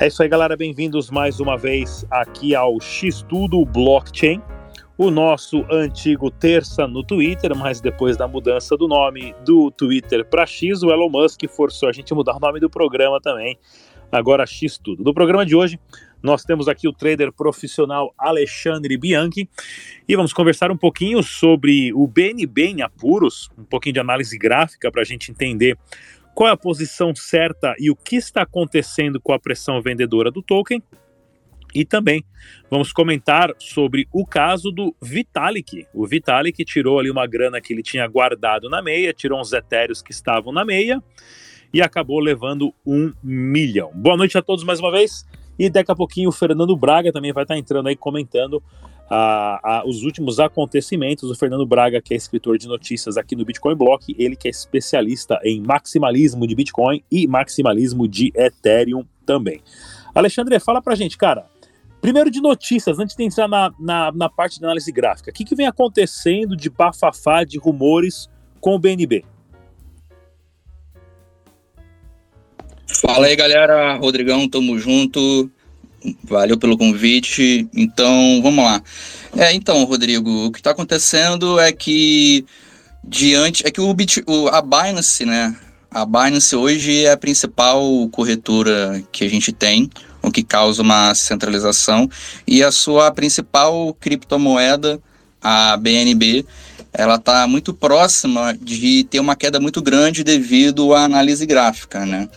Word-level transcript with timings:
É 0.00 0.06
isso 0.06 0.22
aí, 0.22 0.30
galera. 0.30 0.56
Bem-vindos 0.56 1.10
mais 1.10 1.40
uma 1.40 1.58
vez 1.58 2.06
aqui 2.10 2.54
ao 2.54 2.80
X 2.80 3.20
Tudo 3.28 3.62
Blockchain, 3.66 4.40
o 4.96 5.10
nosso 5.10 5.62
antigo 5.70 6.30
terça 6.30 6.86
no 6.86 7.04
Twitter, 7.04 7.54
mas 7.54 7.82
depois 7.82 8.16
da 8.16 8.26
mudança 8.26 8.78
do 8.78 8.88
nome 8.88 9.34
do 9.44 9.70
Twitter 9.70 10.24
para 10.24 10.46
X, 10.46 10.82
o 10.82 10.90
Elon 10.90 11.10
Musk 11.10 11.42
forçou 11.50 11.86
a 11.86 11.92
gente 11.92 12.14
a 12.14 12.16
mudar 12.16 12.34
o 12.34 12.40
nome 12.40 12.58
do 12.58 12.70
programa 12.70 13.20
também. 13.20 13.58
Agora 14.10 14.46
X 14.46 14.78
Tudo. 14.78 15.04
No 15.04 15.12
programa 15.12 15.44
de 15.44 15.54
hoje, 15.54 15.78
nós 16.22 16.44
temos 16.44 16.66
aqui 16.66 16.88
o 16.88 16.94
trader 16.94 17.30
profissional 17.30 18.14
Alexandre 18.16 18.96
Bianchi 18.96 19.50
e 20.08 20.16
vamos 20.16 20.32
conversar 20.32 20.70
um 20.70 20.78
pouquinho 20.78 21.22
sobre 21.22 21.92
o 21.92 22.06
BNB 22.06 22.68
em 22.68 22.80
apuros, 22.80 23.50
um 23.58 23.64
pouquinho 23.64 23.92
de 23.92 24.00
análise 24.00 24.38
gráfica 24.38 24.90
para 24.90 25.02
a 25.02 25.04
gente 25.04 25.30
entender 25.30 25.76
qual 26.34 26.48
é 26.48 26.52
a 26.52 26.56
posição 26.56 27.14
certa 27.14 27.74
e 27.78 27.90
o 27.90 27.96
que 27.96 28.16
está 28.16 28.42
acontecendo 28.42 29.20
com 29.20 29.32
a 29.32 29.38
pressão 29.38 29.80
vendedora 29.82 30.30
do 30.30 30.42
token. 30.42 30.82
E 31.74 31.84
também 31.84 32.24
vamos 32.68 32.92
comentar 32.92 33.54
sobre 33.58 34.08
o 34.12 34.26
caso 34.26 34.72
do 34.72 34.94
Vitalik. 35.00 35.86
O 35.94 36.06
Vitalik 36.06 36.64
tirou 36.64 36.98
ali 36.98 37.10
uma 37.10 37.26
grana 37.26 37.60
que 37.60 37.72
ele 37.72 37.82
tinha 37.82 38.06
guardado 38.08 38.68
na 38.68 38.82
meia, 38.82 39.12
tirou 39.12 39.40
uns 39.40 39.52
etéreos 39.52 40.02
que 40.02 40.10
estavam 40.10 40.52
na 40.52 40.64
meia 40.64 41.00
e 41.72 41.80
acabou 41.80 42.18
levando 42.18 42.74
um 42.84 43.12
milhão. 43.22 43.92
Boa 43.94 44.16
noite 44.16 44.36
a 44.36 44.42
todos 44.42 44.64
mais 44.64 44.80
uma 44.80 44.90
vez. 44.90 45.24
E 45.58 45.68
daqui 45.68 45.92
a 45.92 45.94
pouquinho 45.94 46.30
o 46.30 46.32
Fernando 46.32 46.74
Braga 46.76 47.12
também 47.12 47.32
vai 47.32 47.44
estar 47.44 47.56
entrando 47.56 47.88
aí 47.88 47.94
comentando 47.94 48.62
a, 49.10 49.60
a, 49.62 49.84
os 49.84 50.04
últimos 50.04 50.38
acontecimentos. 50.38 51.28
O 51.28 51.34
Fernando 51.34 51.66
Braga, 51.66 52.00
que 52.00 52.14
é 52.14 52.16
escritor 52.16 52.56
de 52.56 52.68
notícias 52.68 53.16
aqui 53.16 53.34
no 53.34 53.44
Bitcoin 53.44 53.74
Block, 53.74 54.14
ele 54.16 54.36
que 54.36 54.46
é 54.46 54.50
especialista 54.50 55.40
em 55.42 55.60
maximalismo 55.60 56.46
de 56.46 56.54
Bitcoin 56.54 57.02
e 57.10 57.26
maximalismo 57.26 58.06
de 58.06 58.32
Ethereum 58.36 59.04
também. 59.26 59.60
Alexandre, 60.14 60.60
fala 60.60 60.80
pra 60.80 60.94
gente, 60.94 61.18
cara. 61.18 61.46
Primeiro 62.00 62.30
de 62.30 62.40
notícias, 62.40 62.98
antes 62.98 63.14
de 63.14 63.24
entrar 63.24 63.46
na, 63.46 63.70
na, 63.78 64.12
na 64.12 64.28
parte 64.28 64.58
de 64.58 64.64
análise 64.64 64.90
gráfica, 64.90 65.30
o 65.30 65.34
que, 65.34 65.44
que 65.44 65.54
vem 65.54 65.66
acontecendo 65.66 66.56
de 66.56 66.70
bafafá, 66.70 67.44
de 67.44 67.58
rumores 67.58 68.30
com 68.58 68.74
o 68.74 68.78
BNB? 68.78 69.24
Fala 72.86 73.26
aí, 73.26 73.36
galera. 73.36 73.96
Rodrigão, 73.96 74.48
tamo 74.48 74.78
junto. 74.78 75.50
Valeu 76.24 76.56
pelo 76.58 76.78
convite. 76.78 77.68
Então, 77.74 78.40
vamos 78.42 78.64
lá. 78.64 78.82
É, 79.36 79.52
então, 79.52 79.84
Rodrigo, 79.84 80.46
o 80.46 80.50
que 80.50 80.58
está 80.58 80.70
acontecendo 80.70 81.58
é 81.58 81.72
que 81.72 82.44
diante 83.02 83.66
é 83.66 83.70
que 83.70 83.80
o, 83.80 83.92
Bit, 83.94 84.22
o 84.26 84.48
a 84.48 84.60
Binance, 84.60 85.24
né? 85.24 85.54
A 85.90 86.04
Binance 86.04 86.54
hoje 86.54 87.04
é 87.04 87.12
a 87.12 87.16
principal 87.16 88.08
corretora 88.10 89.02
que 89.10 89.24
a 89.24 89.28
gente 89.28 89.52
tem, 89.52 89.90
o 90.22 90.30
que 90.30 90.42
causa 90.42 90.82
uma 90.82 91.14
centralização 91.14 92.08
e 92.46 92.62
a 92.62 92.70
sua 92.70 93.10
principal 93.10 93.94
criptomoeda, 93.98 95.00
a 95.42 95.76
BNB, 95.76 96.44
ela 96.92 97.16
está 97.16 97.46
muito 97.46 97.72
próxima 97.72 98.56
de 98.60 99.04
ter 99.04 99.20
uma 99.20 99.36
queda 99.36 99.60
muito 99.60 99.80
grande 99.80 100.22
devido 100.22 100.92
à 100.92 101.04
análise 101.04 101.46
gráfica, 101.46 102.04
né? 102.04 102.28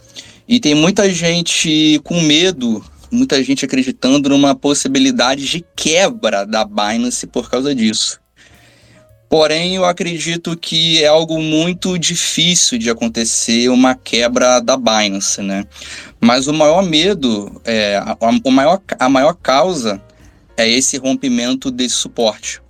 E 0.48 0.60
tem 0.60 0.76
muita 0.76 1.12
gente 1.12 2.00
com 2.04 2.22
medo, 2.22 2.84
muita 3.14 3.42
gente 3.44 3.64
acreditando 3.64 4.30
numa 4.30 4.56
possibilidade 4.56 5.46
de 5.46 5.64
quebra 5.76 6.46
da 6.46 6.66
Binance 6.66 7.28
por 7.28 7.50
causa 7.50 7.74
disso. 7.74 8.20
Porém, 9.30 9.76
eu 9.76 9.86
acredito 9.86 10.56
que 10.56 11.04
é 11.04 11.08
algo 11.08 11.42
muito 11.42 11.98
difícil 11.98 12.78
de 12.78 12.90
acontecer 12.90 13.70
uma 13.70 13.96
quebra 13.96 14.60
da 14.60 14.78
Binance, 14.78 15.42
né? 15.42 15.66
Mas 16.20 16.48
o 16.48 16.54
maior 16.54 16.84
medo, 16.84 17.62
é, 17.66 17.98
a, 17.98 18.18
a, 18.20 18.52
maior, 18.52 18.82
a 19.00 19.10
maior 19.10 19.34
causa 19.34 20.02
é 20.56 20.70
esse 20.70 20.98
rompimento 20.98 21.72
desse 21.72 21.96
suporte, 21.96 22.62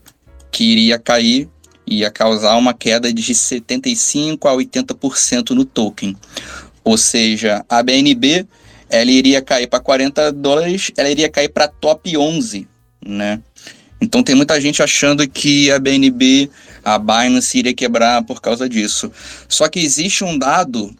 que 0.51 0.63
iria 0.63 0.97
cair, 0.97 1.49
ia 1.85 2.09
causar 2.09 2.55
uma 2.55 2.73
queda 2.73 3.11
de 3.11 3.33
75% 3.33 4.45
a 4.45 4.53
80% 4.55 5.49
no 5.49 5.65
token. 5.65 6.15
Ou 6.83 6.97
seja, 6.97 7.65
a 7.67 7.83
BNB 7.83 8.47
ela 8.93 9.09
iria 9.09 9.41
cair 9.41 9.65
para 9.65 9.79
40 9.79 10.31
dólares, 10.31 10.91
ela 10.95 11.09
iria 11.09 11.27
cair 11.27 11.49
para 11.49 11.67
top 11.67 12.15
11, 12.15 12.67
né? 13.03 13.41
Então 13.99 14.21
tem 14.21 14.35
muita 14.35 14.61
gente 14.61 14.83
achando 14.83 15.27
que 15.27 15.71
a 15.71 15.79
BNB, 15.79 16.47
a 16.85 16.99
Binance 16.99 17.57
iria 17.57 17.73
quebrar 17.73 18.23
por 18.23 18.39
causa 18.39 18.69
disso. 18.69 19.11
Só 19.49 19.67
que 19.67 19.79
existe 19.79 20.23
um 20.23 20.37
dado, 20.37 20.93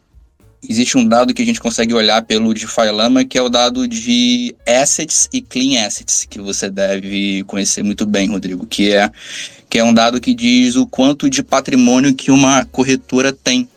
existe 0.67 0.97
um 0.97 1.07
dado 1.07 1.35
que 1.35 1.43
a 1.43 1.45
gente 1.45 1.59
consegue 1.59 1.93
olhar 1.93 2.23
pelo 2.23 2.51
DeFi 2.51 2.89
Lama, 2.91 3.23
que 3.23 3.37
é 3.37 3.41
o 3.43 3.49
dado 3.49 3.87
de 3.87 4.55
assets 4.65 5.29
e 5.31 5.39
clean 5.39 5.85
assets, 5.85 6.25
que 6.27 6.41
você 6.41 6.71
deve 6.71 7.43
conhecer 7.43 7.83
muito 7.83 8.07
bem, 8.07 8.27
Rodrigo, 8.27 8.65
que 8.65 8.91
é 8.91 9.11
que 9.69 9.77
é 9.77 9.83
um 9.83 9.93
dado 9.93 10.21
que 10.21 10.33
diz 10.33 10.75
o 10.75 10.85
quanto 10.87 11.29
de 11.29 11.43
patrimônio 11.43 12.13
que 12.13 12.31
uma 12.31 12.63
corretora 12.65 13.33
tem 13.33 13.67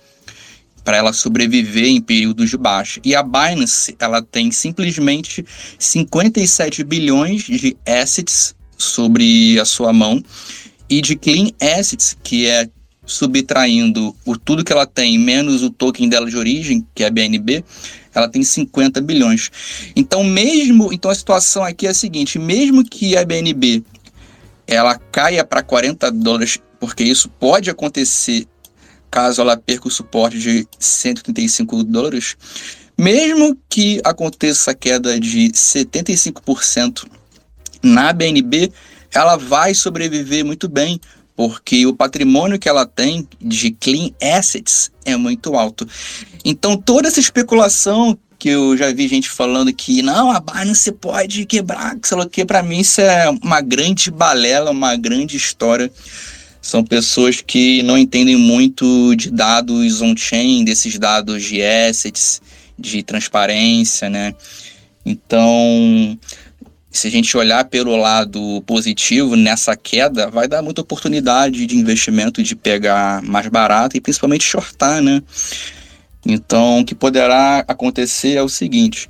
para 0.86 0.98
ela 0.98 1.12
sobreviver 1.12 1.86
em 1.86 2.00
períodos 2.00 2.48
de 2.48 2.56
baixa. 2.56 3.00
E 3.04 3.12
a 3.12 3.20
Binance, 3.20 3.96
ela 3.98 4.22
tem 4.22 4.52
simplesmente 4.52 5.44
57 5.80 6.84
bilhões 6.84 7.42
de 7.42 7.76
assets 7.84 8.54
sobre 8.78 9.58
a 9.58 9.64
sua 9.64 9.92
mão 9.92 10.22
e 10.88 11.00
de 11.00 11.16
clean 11.16 11.48
assets, 11.60 12.16
que 12.22 12.46
é 12.46 12.68
subtraindo 13.04 14.14
o 14.24 14.38
tudo 14.38 14.62
que 14.62 14.72
ela 14.72 14.86
tem 14.86 15.18
menos 15.18 15.64
o 15.64 15.70
token 15.70 16.08
dela 16.08 16.30
de 16.30 16.36
origem, 16.36 16.86
que 16.94 17.02
é 17.02 17.08
a 17.08 17.10
BNB, 17.10 17.64
ela 18.14 18.28
tem 18.28 18.44
50 18.44 19.00
bilhões. 19.00 19.50
Então, 19.96 20.22
mesmo, 20.22 20.92
então 20.92 21.10
a 21.10 21.14
situação 21.16 21.64
aqui 21.64 21.88
é 21.88 21.90
a 21.90 21.94
seguinte, 21.94 22.38
mesmo 22.38 22.84
que 22.84 23.16
a 23.16 23.24
BNB 23.24 23.82
ela 24.68 24.96
caia 25.10 25.44
para 25.44 25.64
40 25.64 26.12
dólares, 26.12 26.60
porque 26.78 27.02
isso 27.02 27.28
pode 27.28 27.70
acontecer 27.70 28.46
caso 29.16 29.40
ela 29.40 29.56
perca 29.56 29.88
o 29.88 29.90
suporte 29.90 30.38
de 30.38 30.68
135 30.78 31.82
dólares, 31.84 32.36
mesmo 32.98 33.56
que 33.66 33.98
aconteça 34.04 34.72
a 34.72 34.74
queda 34.74 35.18
de 35.18 35.48
75% 35.52 37.06
na 37.82 38.12
BNB, 38.12 38.70
ela 39.14 39.36
vai 39.36 39.72
sobreviver 39.72 40.44
muito 40.44 40.68
bem, 40.68 41.00
porque 41.34 41.86
o 41.86 41.94
patrimônio 41.94 42.58
que 42.58 42.68
ela 42.68 42.84
tem 42.84 43.26
de 43.40 43.70
clean 43.70 44.10
assets 44.22 44.90
é 45.02 45.16
muito 45.16 45.54
alto. 45.54 45.88
Então, 46.44 46.76
toda 46.76 47.08
essa 47.08 47.18
especulação 47.18 48.18
que 48.38 48.50
eu 48.50 48.76
já 48.76 48.92
vi 48.92 49.08
gente 49.08 49.30
falando 49.30 49.72
que 49.72 50.02
não, 50.02 50.30
a 50.30 50.40
Binance 50.40 50.92
pode 50.92 51.46
quebrar, 51.46 51.98
que 51.98 52.06
sei 52.06 52.18
lá 52.18 52.28
que, 52.28 52.44
para 52.44 52.62
mim 52.62 52.80
isso 52.80 53.00
é 53.00 53.30
uma 53.30 53.62
grande 53.62 54.10
balela, 54.10 54.72
uma 54.72 54.94
grande 54.94 55.38
história 55.38 55.90
são 56.66 56.82
pessoas 56.82 57.40
que 57.40 57.80
não 57.84 57.96
entendem 57.96 58.34
muito 58.34 59.14
de 59.14 59.30
dados 59.30 60.02
on-chain, 60.02 60.64
desses 60.64 60.98
dados 60.98 61.44
de 61.44 61.62
assets, 61.62 62.42
de 62.76 63.04
transparência, 63.04 64.10
né? 64.10 64.34
Então, 65.04 66.18
se 66.90 67.06
a 67.06 67.10
gente 67.10 67.36
olhar 67.36 67.66
pelo 67.66 67.94
lado 67.94 68.60
positivo 68.66 69.36
nessa 69.36 69.76
queda, 69.76 70.28
vai 70.28 70.48
dar 70.48 70.60
muita 70.60 70.80
oportunidade 70.80 71.66
de 71.66 71.76
investimento 71.76 72.42
de 72.42 72.56
pegar 72.56 73.22
mais 73.22 73.46
barato 73.46 73.96
e 73.96 74.00
principalmente 74.00 74.42
shortar, 74.42 75.00
né? 75.00 75.22
Então, 76.26 76.80
o 76.80 76.84
que 76.84 76.96
poderá 76.96 77.64
acontecer 77.68 78.34
é 78.34 78.42
o 78.42 78.48
seguinte: 78.48 79.08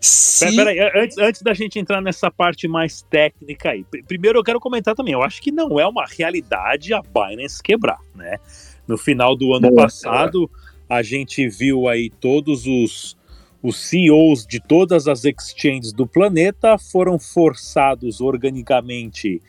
se... 0.00 0.54
Peraí, 0.54 0.78
antes, 0.94 1.18
antes 1.18 1.42
da 1.42 1.52
gente 1.52 1.78
entrar 1.78 2.00
nessa 2.00 2.30
parte 2.30 2.68
mais 2.68 3.02
técnica 3.02 3.70
aí, 3.70 3.84
primeiro 4.06 4.38
eu 4.38 4.44
quero 4.44 4.60
comentar 4.60 4.94
também, 4.94 5.12
eu 5.12 5.22
acho 5.22 5.42
que 5.42 5.50
não 5.50 5.78
é 5.78 5.86
uma 5.86 6.06
realidade 6.06 6.94
a 6.94 7.02
Binance 7.02 7.62
quebrar, 7.62 7.98
né? 8.14 8.38
No 8.86 8.96
final 8.96 9.36
do 9.36 9.52
ano 9.52 9.74
passado, 9.74 10.50
a 10.88 11.02
gente 11.02 11.48
viu 11.48 11.88
aí 11.88 12.08
todos 12.08 12.64
os, 12.66 13.16
os 13.62 13.76
CEOs 13.76 14.46
de 14.46 14.60
todas 14.60 15.08
as 15.08 15.24
exchanges 15.24 15.92
do 15.92 16.06
planeta 16.06 16.78
foram 16.78 17.18
forçados 17.18 18.20
organicamente 18.20 19.42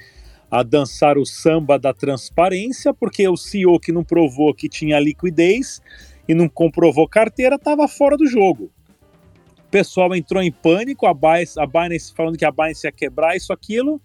a 0.52 0.64
dançar 0.64 1.18
o 1.18 1.26
samba 1.26 1.78
da 1.78 1.94
transparência, 1.94 2.92
porque 2.92 3.28
o 3.30 3.38
CEO 3.38 3.80
que 3.80 3.92
não 3.92 4.04
provou 4.04 4.54
que 4.54 4.68
tinha 4.68 5.00
liquidez 5.00 5.80
e 6.28 6.34
não 6.34 6.50
comprovou 6.50 7.08
carteira 7.08 7.56
estava 7.56 7.88
fora 7.88 8.18
do 8.18 8.26
jogo 8.26 8.72
pessoal 9.70 10.16
entrou 10.16 10.42
em 10.42 10.52
pânico, 10.52 11.06
a 11.06 11.14
Binance, 11.14 11.60
a 11.60 11.66
Binance 11.66 12.14
falando 12.14 12.38
que 12.38 12.46
a 12.46 12.52
Binance 12.52 12.86
ia 12.86 12.92
quebrar 12.92 13.36
isso, 13.36 13.54
aquilo, 13.54 14.02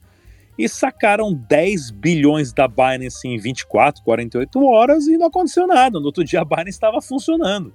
e 0.58 0.68
sacaram 0.68 1.32
10 1.32 1.90
bilhões 1.90 2.52
da 2.52 2.68
Binance 2.68 3.26
em 3.26 3.36
24, 3.38 4.02
48 4.04 4.64
horas 4.64 5.06
e 5.06 5.16
não 5.16 5.26
aconteceu 5.26 5.66
nada. 5.66 5.98
No 5.98 6.06
outro 6.06 6.24
dia 6.24 6.40
a 6.40 6.44
Binance 6.44 6.70
estava 6.70 7.00
funcionando. 7.00 7.72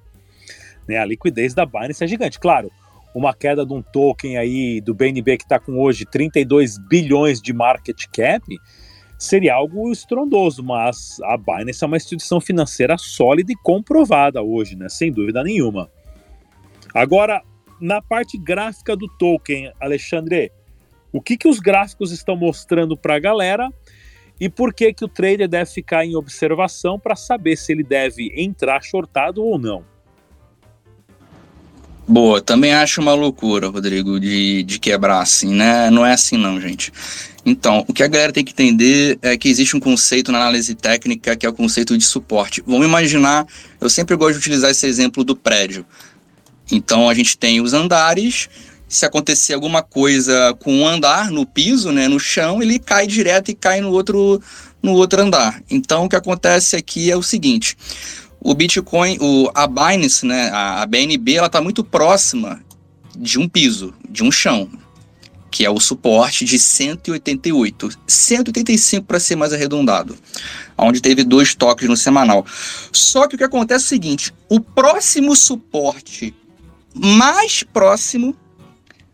Né, 0.88 0.98
a 0.98 1.06
liquidez 1.06 1.54
da 1.54 1.66
Binance 1.66 2.04
é 2.04 2.08
gigante. 2.08 2.40
Claro, 2.40 2.72
uma 3.14 3.34
queda 3.34 3.66
de 3.66 3.74
um 3.74 3.82
token 3.82 4.38
aí 4.38 4.80
do 4.82 4.94
BNB 4.94 5.38
que 5.38 5.44
está 5.44 5.60
com 5.60 5.78
hoje 5.78 6.06
32 6.06 6.78
bilhões 6.78 7.42
de 7.42 7.54
market 7.54 8.06
cap 8.14 8.44
seria 9.18 9.54
algo 9.54 9.92
estrondoso, 9.92 10.64
mas 10.64 11.20
a 11.24 11.36
Binance 11.36 11.84
é 11.84 11.88
uma 11.88 11.98
instituição 11.98 12.40
financeira 12.40 12.98
sólida 12.98 13.52
e 13.52 13.56
comprovada 13.56 14.42
hoje, 14.42 14.78
né, 14.78 14.88
sem 14.88 15.12
dúvida 15.12 15.44
nenhuma. 15.44 15.92
Agora, 16.94 17.44
na 17.80 18.02
parte 18.02 18.38
gráfica 18.38 18.96
do 18.96 19.08
token, 19.08 19.72
Alexandre, 19.80 20.52
o 21.12 21.22
que, 21.22 21.38
que 21.38 21.48
os 21.48 21.60
gráficos 21.60 22.12
estão 22.12 22.36
mostrando 22.36 22.96
para 22.96 23.16
a 23.16 23.20
galera 23.20 23.70
e 24.40 24.48
por 24.48 24.74
que, 24.74 24.94
que 24.94 25.04
o 25.04 25.08
trader 25.08 25.48
deve 25.48 25.70
ficar 25.70 26.06
em 26.06 26.16
observação 26.16 27.00
para 27.00 27.16
saber 27.16 27.58
se 27.58 27.72
ele 27.72 27.84
deve 27.84 28.32
entrar 28.36 28.82
shortado 28.82 29.44
ou 29.44 29.58
não? 29.58 29.84
Boa, 32.08 32.42
também 32.42 32.74
acho 32.74 33.02
uma 33.02 33.14
loucura, 33.14 33.68
Rodrigo, 33.68 34.20
de, 34.20 34.64
de 34.64 34.80
quebrar 34.80 35.22
assim, 35.22 35.54
né? 35.54 35.92
Não 35.92 36.04
é 36.04 36.14
assim 36.14 36.38
não, 36.38 36.60
gente. 36.60 36.92
Então, 37.46 37.86
o 37.88 37.94
que 37.94 38.02
a 38.02 38.08
galera 38.08 38.34
tem 38.34 38.44
que 38.44 38.52
entender 38.52 39.20
é 39.22 39.38
que 39.38 39.48
existe 39.48 39.78
um 39.78 39.80
conceito 39.80 40.32
na 40.32 40.40
análise 40.40 40.74
técnica 40.74 41.36
que 41.36 41.46
é 41.46 41.50
o 41.50 41.54
conceito 41.54 41.96
de 41.96 42.04
suporte. 42.04 42.64
Vamos 42.66 42.88
imaginar, 42.88 43.46
eu 43.80 43.90
sempre 43.90 44.16
gosto 44.16 44.34
de 44.34 44.40
utilizar 44.40 44.72
esse 44.72 44.88
exemplo 44.88 45.24
do 45.24 45.36
prédio. 45.36 45.86
Então, 46.72 47.10
a 47.10 47.14
gente 47.14 47.38
tem 47.38 47.62
os 47.62 47.74
andares, 47.74 48.50
se 48.90 49.06
acontecer 49.06 49.54
alguma 49.54 49.84
coisa 49.84 50.56
com 50.60 50.80
um 50.80 50.88
andar 50.88 51.30
no 51.30 51.46
piso, 51.46 51.92
né, 51.92 52.08
no 52.08 52.20
chão, 52.20 52.62
ele 52.62 52.80
cai 52.80 53.06
direto 53.06 53.52
e 53.52 53.54
cai 53.54 53.82
no 53.82 53.92
outro, 53.92 54.42
no 54.82 54.94
outro 54.94 55.22
andar. 55.22 55.62
Então, 55.70 56.06
o 56.06 56.10
que 56.10 56.16
acontece 56.16 56.76
aqui 56.76 57.12
é 57.12 57.16
o 57.16 57.22
seguinte: 57.22 57.78
o 58.42 58.54
Bitcoin, 58.56 59.18
o, 59.22 59.52
a 59.54 59.68
Binance, 59.68 60.26
né, 60.26 60.50
a, 60.50 60.82
a 60.82 60.86
BNB, 60.88 61.36
ela 61.36 61.48
está 61.48 61.62
muito 61.62 61.84
próxima 61.84 62.60
de 63.16 63.38
um 63.38 63.48
piso, 63.48 63.94
de 64.10 64.24
um 64.24 64.32
chão, 64.32 64.68
que 65.52 65.64
é 65.64 65.70
o 65.70 65.80
suporte 65.80 66.44
de 66.44 66.58
188, 66.58 67.90
185 68.08 69.06
para 69.06 69.20
ser 69.20 69.36
mais 69.36 69.54
arredondado, 69.54 70.18
onde 70.78 71.02
teve 71.02 71.24
dois 71.24 71.54
toques 71.54 71.88
no 71.88 71.98
semanal. 71.98 72.46
Só 72.92 73.28
que 73.28 73.36
o 73.36 73.38
que 73.38 73.44
acontece 73.44 73.84
é 73.84 73.86
o 73.86 73.90
seguinte: 73.90 74.34
o 74.50 74.60
próximo 74.60 75.36
suporte 75.36 76.34
mais 76.94 77.64
próximo, 77.64 78.36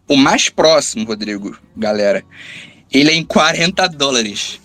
o 0.07 0.15
mais 0.15 0.49
próximo, 0.49 1.05
Rodrigo, 1.05 1.57
galera, 1.75 2.23
ele 2.91 3.11
é 3.11 3.13
em 3.15 3.23
40 3.23 3.87
dólares. 3.89 4.59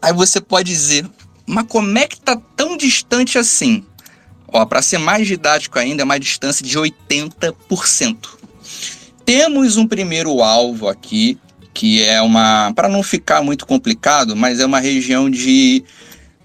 Aí 0.00 0.12
você 0.12 0.40
pode 0.40 0.70
dizer, 0.70 1.08
mas 1.46 1.66
como 1.68 1.98
é 1.98 2.06
que 2.06 2.20
tá 2.20 2.40
tão 2.56 2.76
distante 2.76 3.38
assim? 3.38 3.84
Ó, 4.46 4.64
para 4.64 4.80
ser 4.80 4.98
mais 4.98 5.26
didático 5.26 5.78
ainda, 5.78 6.02
é 6.02 6.04
uma 6.04 6.18
distância 6.18 6.64
de 6.64 6.78
80%. 6.78 8.16
Temos 9.24 9.76
um 9.76 9.86
primeiro 9.86 10.42
alvo 10.42 10.88
aqui, 10.88 11.38
que 11.74 12.02
é 12.02 12.20
uma, 12.22 12.72
para 12.74 12.88
não 12.88 13.02
ficar 13.02 13.42
muito 13.42 13.66
complicado, 13.66 14.34
mas 14.34 14.58
é 14.58 14.66
uma 14.66 14.80
região 14.80 15.30
de 15.30 15.84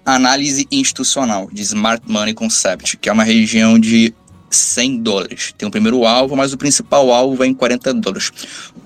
análise 0.04 0.68
institucional, 0.70 1.48
de 1.50 1.62
Smart 1.62 2.04
Money 2.06 2.34
Concept, 2.34 2.98
que 2.98 3.08
é 3.08 3.12
uma 3.12 3.24
região 3.24 3.78
de 3.78 4.14
100 4.54 5.02
dólares. 5.02 5.54
Tem 5.56 5.68
o 5.68 5.70
primeiro 5.70 6.04
alvo, 6.04 6.36
mas 6.36 6.52
o 6.52 6.58
principal 6.58 7.12
alvo 7.12 7.36
vai 7.36 7.48
em 7.48 7.54
40 7.54 7.94
dólares. 7.94 8.30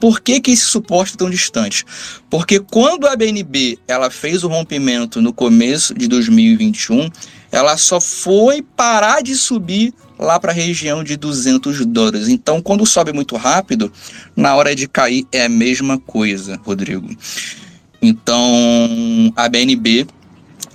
Por 0.00 0.20
que, 0.20 0.40
que 0.40 0.50
esse 0.50 0.64
suporte 0.64 1.14
é 1.14 1.16
tão 1.16 1.30
distante? 1.30 1.84
Porque 2.30 2.60
quando 2.60 3.06
a 3.06 3.16
BNB 3.16 3.78
ela 3.86 4.10
fez 4.10 4.44
o 4.44 4.48
rompimento 4.48 5.20
no 5.20 5.32
começo 5.32 5.94
de 5.94 6.06
2021, 6.08 7.10
ela 7.50 7.76
só 7.76 8.00
foi 8.00 8.62
parar 8.62 9.22
de 9.22 9.34
subir 9.34 9.94
lá 10.18 10.38
para 10.38 10.52
a 10.52 10.54
região 10.54 11.02
de 11.02 11.16
200 11.16 11.86
dólares. 11.86 12.28
Então, 12.28 12.60
quando 12.60 12.84
sobe 12.84 13.12
muito 13.12 13.36
rápido, 13.36 13.92
na 14.36 14.54
hora 14.54 14.74
de 14.74 14.88
cair 14.88 15.26
é 15.32 15.44
a 15.44 15.48
mesma 15.48 15.98
coisa, 15.98 16.60
Rodrigo. 16.64 17.08
Então, 18.02 19.32
a 19.34 19.48
BNB, 19.48 20.06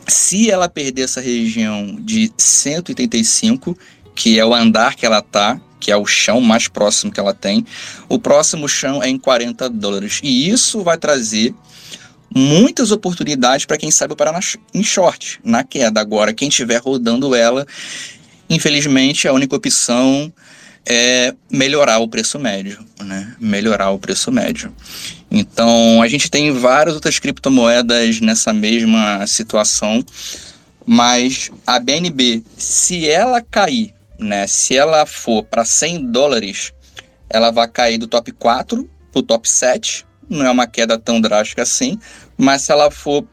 se 0.07 0.49
ela 0.49 0.67
perder 0.67 1.03
essa 1.03 1.21
região 1.21 1.97
de 1.99 2.31
185, 2.37 3.77
que 4.15 4.39
é 4.39 4.45
o 4.45 4.53
andar 4.53 4.95
que 4.95 5.05
ela 5.05 5.21
tá, 5.21 5.59
que 5.79 5.91
é 5.91 5.97
o 5.97 6.05
chão 6.05 6.39
mais 6.39 6.67
próximo 6.67 7.11
que 7.11 7.19
ela 7.19 7.33
tem. 7.33 7.65
O 8.07 8.17
próximo 8.17 8.69
chão 8.69 9.03
é 9.03 9.09
em 9.09 9.17
40 9.17 9.69
dólares. 9.69 10.19
E 10.23 10.49
isso 10.49 10.81
vai 10.81 10.97
trazer 10.97 11.53
muitas 12.33 12.91
oportunidades 12.91 13.65
para 13.65 13.77
quem 13.77 13.91
sabe 13.91 14.15
parar 14.15 14.31
na, 14.31 14.39
em 14.73 14.83
short, 14.83 15.39
na 15.43 15.63
queda. 15.63 15.99
Agora, 15.99 16.33
quem 16.33 16.47
estiver 16.47 16.81
rodando 16.81 17.35
ela, 17.35 17.67
infelizmente, 18.49 19.27
a 19.27 19.33
única 19.33 19.55
opção 19.55 20.31
é 20.85 21.33
melhorar 21.49 21.99
o 21.99 22.07
preço 22.07 22.39
médio, 22.39 22.83
né? 23.01 23.35
Melhorar 23.39 23.91
o 23.91 23.99
preço 23.99 24.31
médio. 24.31 24.73
Então, 25.29 26.01
a 26.01 26.07
gente 26.07 26.29
tem 26.29 26.51
várias 26.51 26.95
outras 26.95 27.19
criptomoedas 27.19 28.19
nessa 28.19 28.51
mesma 28.51 29.25
situação, 29.27 30.03
mas 30.85 31.51
a 31.65 31.79
BNB, 31.79 32.43
se 32.57 33.07
ela 33.07 33.41
cair 33.41 33.92
né? 34.19 34.47
Se 34.47 34.77
ela 34.77 35.05
for 35.05 35.43
para 35.43 35.65
100 35.65 36.11
dólares, 36.11 36.73
ela 37.29 37.51
vai 37.51 37.67
cair 37.67 37.97
do 37.97 38.07
top 38.07 38.31
4 38.31 38.89
para 39.11 39.19
o 39.19 39.23
top 39.23 39.49
7. 39.49 40.05
Não 40.29 40.45
é 40.45 40.51
uma 40.51 40.67
queda 40.67 40.97
tão 40.97 41.19
drástica 41.19 41.61
assim, 41.61 41.99
mas 42.37 42.63
se 42.63 42.71
ela 42.71 42.89
for 42.89 43.23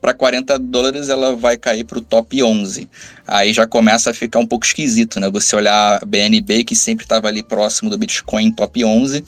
para 0.00 0.14
40 0.14 0.58
dólares, 0.58 1.08
ela 1.08 1.34
vai 1.34 1.56
cair 1.56 1.84
para 1.84 1.98
o 1.98 2.02
top 2.02 2.42
11. 2.42 2.88
Aí 3.26 3.52
já 3.52 3.66
começa 3.66 4.10
a 4.10 4.14
ficar 4.14 4.38
um 4.38 4.46
pouco 4.46 4.66
esquisito, 4.66 5.18
né? 5.18 5.30
Você 5.30 5.56
olhar 5.56 6.02
a 6.02 6.04
BNB, 6.04 6.64
que 6.64 6.76
sempre 6.76 7.04
estava 7.04 7.28
ali 7.28 7.42
próximo 7.42 7.90
do 7.90 7.98
Bitcoin, 7.98 8.52
top 8.52 8.84
11. 8.84 9.24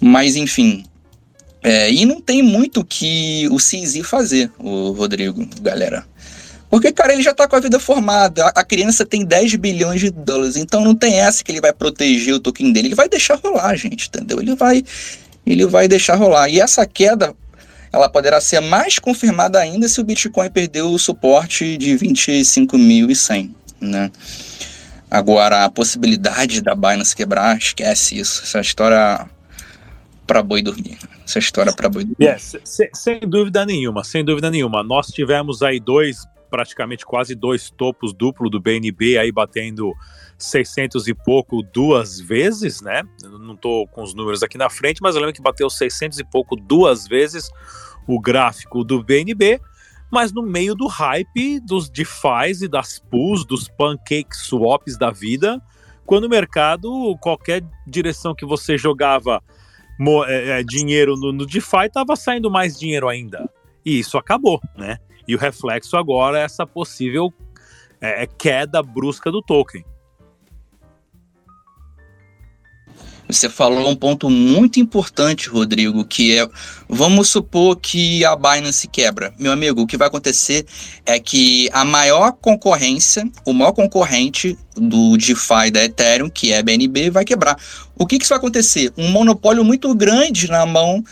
Mas, 0.00 0.36
enfim. 0.36 0.84
É, 1.62 1.92
e 1.92 2.04
não 2.04 2.20
tem 2.20 2.42
muito 2.42 2.84
que 2.84 3.48
o 3.50 3.56
CZ 3.56 4.00
fazer, 4.04 4.50
o 4.58 4.90
Rodrigo, 4.90 5.48
galera. 5.60 6.04
Porque, 6.72 6.90
cara, 6.90 7.12
ele 7.12 7.20
já 7.20 7.34
tá 7.34 7.46
com 7.46 7.54
a 7.54 7.60
vida 7.60 7.78
formada. 7.78 8.46
A, 8.46 8.64
criança 8.64 9.04
tem 9.04 9.26
10 9.26 9.56
bilhões 9.56 10.00
de 10.00 10.08
dólares. 10.10 10.56
Então 10.56 10.82
não 10.82 10.94
tem 10.94 11.20
essa 11.20 11.44
que 11.44 11.52
ele 11.52 11.60
vai 11.60 11.70
proteger 11.70 12.32
o 12.32 12.40
token 12.40 12.72
dele. 12.72 12.88
Ele 12.88 12.94
vai 12.94 13.10
deixar 13.10 13.34
rolar, 13.34 13.76
gente, 13.76 14.08
entendeu? 14.08 14.40
Ele 14.40 14.54
vai, 14.54 14.82
ele 15.44 15.66
vai 15.66 15.86
deixar 15.86 16.14
rolar. 16.14 16.48
E 16.48 16.58
essa 16.58 16.86
queda, 16.86 17.34
ela 17.92 18.08
poderá 18.08 18.40
ser 18.40 18.60
mais 18.60 18.98
confirmada 18.98 19.58
ainda 19.58 19.86
se 19.86 20.00
o 20.00 20.04
Bitcoin 20.04 20.48
perder 20.48 20.80
o 20.80 20.98
suporte 20.98 21.76
de 21.76 21.90
25.100, 21.90 23.50
né? 23.78 24.10
Agora, 25.10 25.66
a 25.66 25.70
possibilidade 25.70 26.62
da 26.62 26.74
Binance 26.74 27.14
quebrar, 27.14 27.58
esquece 27.58 28.18
isso. 28.18 28.44
Essa 28.44 28.62
história 28.62 29.28
para 30.26 30.42
boi 30.42 30.62
dormir. 30.62 30.96
Essa 31.22 31.38
história 31.38 31.70
para 31.70 31.90
boi 31.90 32.04
dormir. 32.04 32.40
Sem 32.94 33.20
dúvida 33.20 33.66
nenhuma, 33.66 34.02
sem 34.02 34.24
dúvida 34.24 34.50
nenhuma. 34.50 34.82
Nós 34.82 35.08
tivemos 35.08 35.60
aí 35.62 35.78
dois 35.78 36.31
praticamente 36.52 37.06
quase 37.06 37.34
dois 37.34 37.70
topos 37.70 38.12
duplo 38.12 38.50
do 38.50 38.60
BNB 38.60 39.16
aí 39.16 39.32
batendo 39.32 39.94
600 40.36 41.08
e 41.08 41.14
pouco 41.14 41.62
duas 41.62 42.20
vezes, 42.20 42.82
né? 42.82 43.02
Não 43.22 43.54
estou 43.54 43.88
com 43.88 44.02
os 44.02 44.12
números 44.12 44.42
aqui 44.42 44.58
na 44.58 44.68
frente, 44.68 45.00
mas 45.00 45.14
eu 45.14 45.22
lembro 45.22 45.34
que 45.34 45.40
bateu 45.40 45.70
600 45.70 46.18
e 46.18 46.24
pouco 46.24 46.54
duas 46.54 47.08
vezes 47.08 47.50
o 48.06 48.20
gráfico 48.20 48.84
do 48.84 49.02
BNB, 49.02 49.58
mas 50.12 50.30
no 50.30 50.42
meio 50.42 50.74
do 50.74 50.86
hype 50.88 51.58
dos 51.60 51.88
DeFi 51.88 52.64
e 52.64 52.68
das 52.68 52.98
pools, 52.98 53.46
dos 53.46 53.66
pancake 53.66 54.36
swaps 54.36 54.98
da 54.98 55.10
vida, 55.10 55.58
quando 56.04 56.24
o 56.24 56.28
mercado, 56.28 57.16
qualquer 57.18 57.64
direção 57.86 58.34
que 58.34 58.44
você 58.44 58.76
jogava 58.76 59.42
é, 60.26 60.60
é, 60.60 60.62
dinheiro 60.62 61.16
no, 61.16 61.32
no 61.32 61.46
DeFi, 61.46 61.86
estava 61.86 62.14
saindo 62.14 62.50
mais 62.50 62.78
dinheiro 62.78 63.08
ainda. 63.08 63.48
E 63.86 63.98
isso 63.98 64.18
acabou, 64.18 64.60
né? 64.76 64.98
E 65.26 65.34
o 65.34 65.38
reflexo 65.38 65.96
agora 65.96 66.38
é 66.38 66.44
essa 66.44 66.66
possível 66.66 67.32
é, 68.00 68.24
é, 68.24 68.26
queda 68.26 68.82
brusca 68.82 69.30
do 69.30 69.40
token. 69.40 69.84
Você 73.28 73.48
falou 73.48 73.88
um 73.88 73.96
ponto 73.96 74.28
muito 74.28 74.78
importante, 74.78 75.48
Rodrigo, 75.48 76.04
que 76.04 76.38
é, 76.38 76.46
vamos 76.86 77.30
supor 77.30 77.76
que 77.76 78.22
a 78.26 78.36
Binance 78.36 78.86
quebra. 78.86 79.32
Meu 79.38 79.52
amigo, 79.52 79.80
o 79.80 79.86
que 79.86 79.96
vai 79.96 80.08
acontecer 80.08 80.66
é 81.06 81.18
que 81.18 81.70
a 81.72 81.82
maior 81.82 82.32
concorrência, 82.32 83.24
o 83.46 83.54
maior 83.54 83.72
concorrente 83.72 84.58
do 84.76 85.16
DeFi 85.16 85.70
da 85.72 85.84
Ethereum, 85.84 86.28
que 86.28 86.52
é 86.52 86.58
a 86.58 86.62
BNB, 86.62 87.08
vai 87.08 87.24
quebrar. 87.24 87.56
O 87.96 88.06
que, 88.06 88.18
que 88.18 88.24
isso 88.24 88.30
vai 88.30 88.38
acontecer? 88.38 88.92
Um 88.98 89.08
monopólio 89.10 89.64
muito 89.64 89.94
grande 89.94 90.50
na 90.50 90.66
mão 90.66 91.02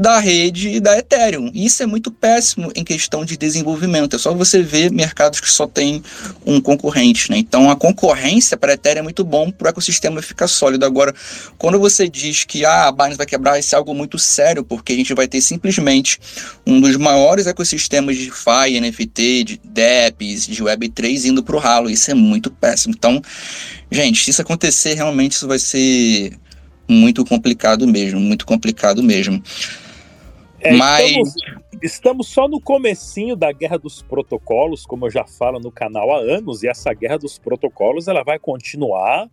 da 0.00 0.18
rede 0.18 0.80
da 0.80 0.96
Ethereum. 0.96 1.50
Isso 1.52 1.82
é 1.82 1.86
muito 1.86 2.10
péssimo 2.10 2.72
em 2.74 2.82
questão 2.82 3.22
de 3.22 3.36
desenvolvimento. 3.36 4.16
É 4.16 4.18
só 4.18 4.32
você 4.32 4.62
ver 4.62 4.90
mercados 4.90 5.40
que 5.40 5.52
só 5.52 5.66
tem 5.66 6.02
um 6.46 6.58
concorrente. 6.58 7.30
Né? 7.30 7.36
Então, 7.36 7.70
a 7.70 7.76
concorrência 7.76 8.56
para 8.56 8.72
a 8.72 8.74
Ethereum 8.76 9.00
é 9.00 9.02
muito 9.02 9.22
bom 9.22 9.50
para 9.50 9.66
o 9.66 9.68
ecossistema 9.68 10.22
ficar 10.22 10.48
sólido. 10.48 10.86
Agora, 10.86 11.14
quando 11.58 11.78
você 11.78 12.08
diz 12.08 12.44
que 12.44 12.64
ah, 12.64 12.88
a 12.88 12.92
Binance 12.92 13.18
vai 13.18 13.26
quebrar, 13.26 13.58
isso 13.58 13.74
é 13.74 13.78
algo 13.78 13.94
muito 13.94 14.18
sério, 14.18 14.64
porque 14.64 14.94
a 14.94 14.96
gente 14.96 15.12
vai 15.12 15.28
ter 15.28 15.42
simplesmente 15.42 16.18
um 16.66 16.80
dos 16.80 16.96
maiores 16.96 17.46
ecossistemas 17.46 18.16
de 18.16 18.30
DeFi, 18.30 18.80
NFT, 18.80 19.44
de 19.44 19.60
DEPs, 19.62 20.46
de 20.46 20.64
Web3 20.64 21.26
indo 21.26 21.42
para 21.42 21.56
o 21.56 21.58
ralo. 21.58 21.90
Isso 21.90 22.10
é 22.10 22.14
muito 22.14 22.50
péssimo. 22.50 22.94
Então, 22.96 23.20
gente, 23.92 24.24
se 24.24 24.30
isso 24.30 24.40
acontecer, 24.40 24.94
realmente 24.94 25.32
isso 25.32 25.46
vai 25.46 25.58
ser 25.58 26.32
muito 26.88 27.22
complicado 27.22 27.86
mesmo, 27.86 28.18
muito 28.18 28.46
complicado 28.46 29.02
mesmo. 29.02 29.42
É, 30.60 30.72
Mas 30.72 31.10
estamos, 31.10 31.34
estamos, 31.82 32.28
só 32.28 32.46
no 32.46 32.60
comecinho 32.60 33.34
da 33.34 33.50
guerra 33.50 33.78
dos 33.78 34.02
protocolos, 34.02 34.84
como 34.84 35.06
eu 35.06 35.10
já 35.10 35.26
falo 35.26 35.58
no 35.58 35.72
canal 35.72 36.12
há 36.12 36.18
anos, 36.18 36.62
e 36.62 36.68
essa 36.68 36.92
guerra 36.92 37.18
dos 37.18 37.38
protocolos 37.38 38.08
ela 38.08 38.22
vai 38.22 38.38
continuar. 38.38 39.28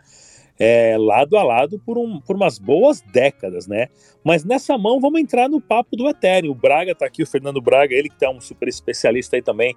é, 0.60 0.98
lado 0.98 1.38
a 1.38 1.44
lado 1.44 1.80
por, 1.80 1.98
um, 1.98 2.20
por 2.20 2.36
umas 2.36 2.58
boas 2.58 3.02
décadas, 3.02 3.68
né? 3.68 3.88
Mas 4.24 4.44
nessa 4.44 4.78
mão 4.78 5.00
vamos 5.00 5.22
entrar 5.22 5.48
no 5.48 5.62
papo 5.62 5.96
do 5.96 6.10
Ethereum. 6.10 6.52
O 6.52 6.56
Braga 6.56 6.96
tá 6.96 7.06
aqui, 7.06 7.22
o 7.22 7.28
Fernando 7.28 7.62
Braga, 7.62 7.94
ele 7.94 8.10
que 8.10 8.26
é 8.26 8.30
um 8.30 8.42
super 8.42 8.68
especialista 8.68 9.36
aí 9.36 9.42
também, 9.42 9.76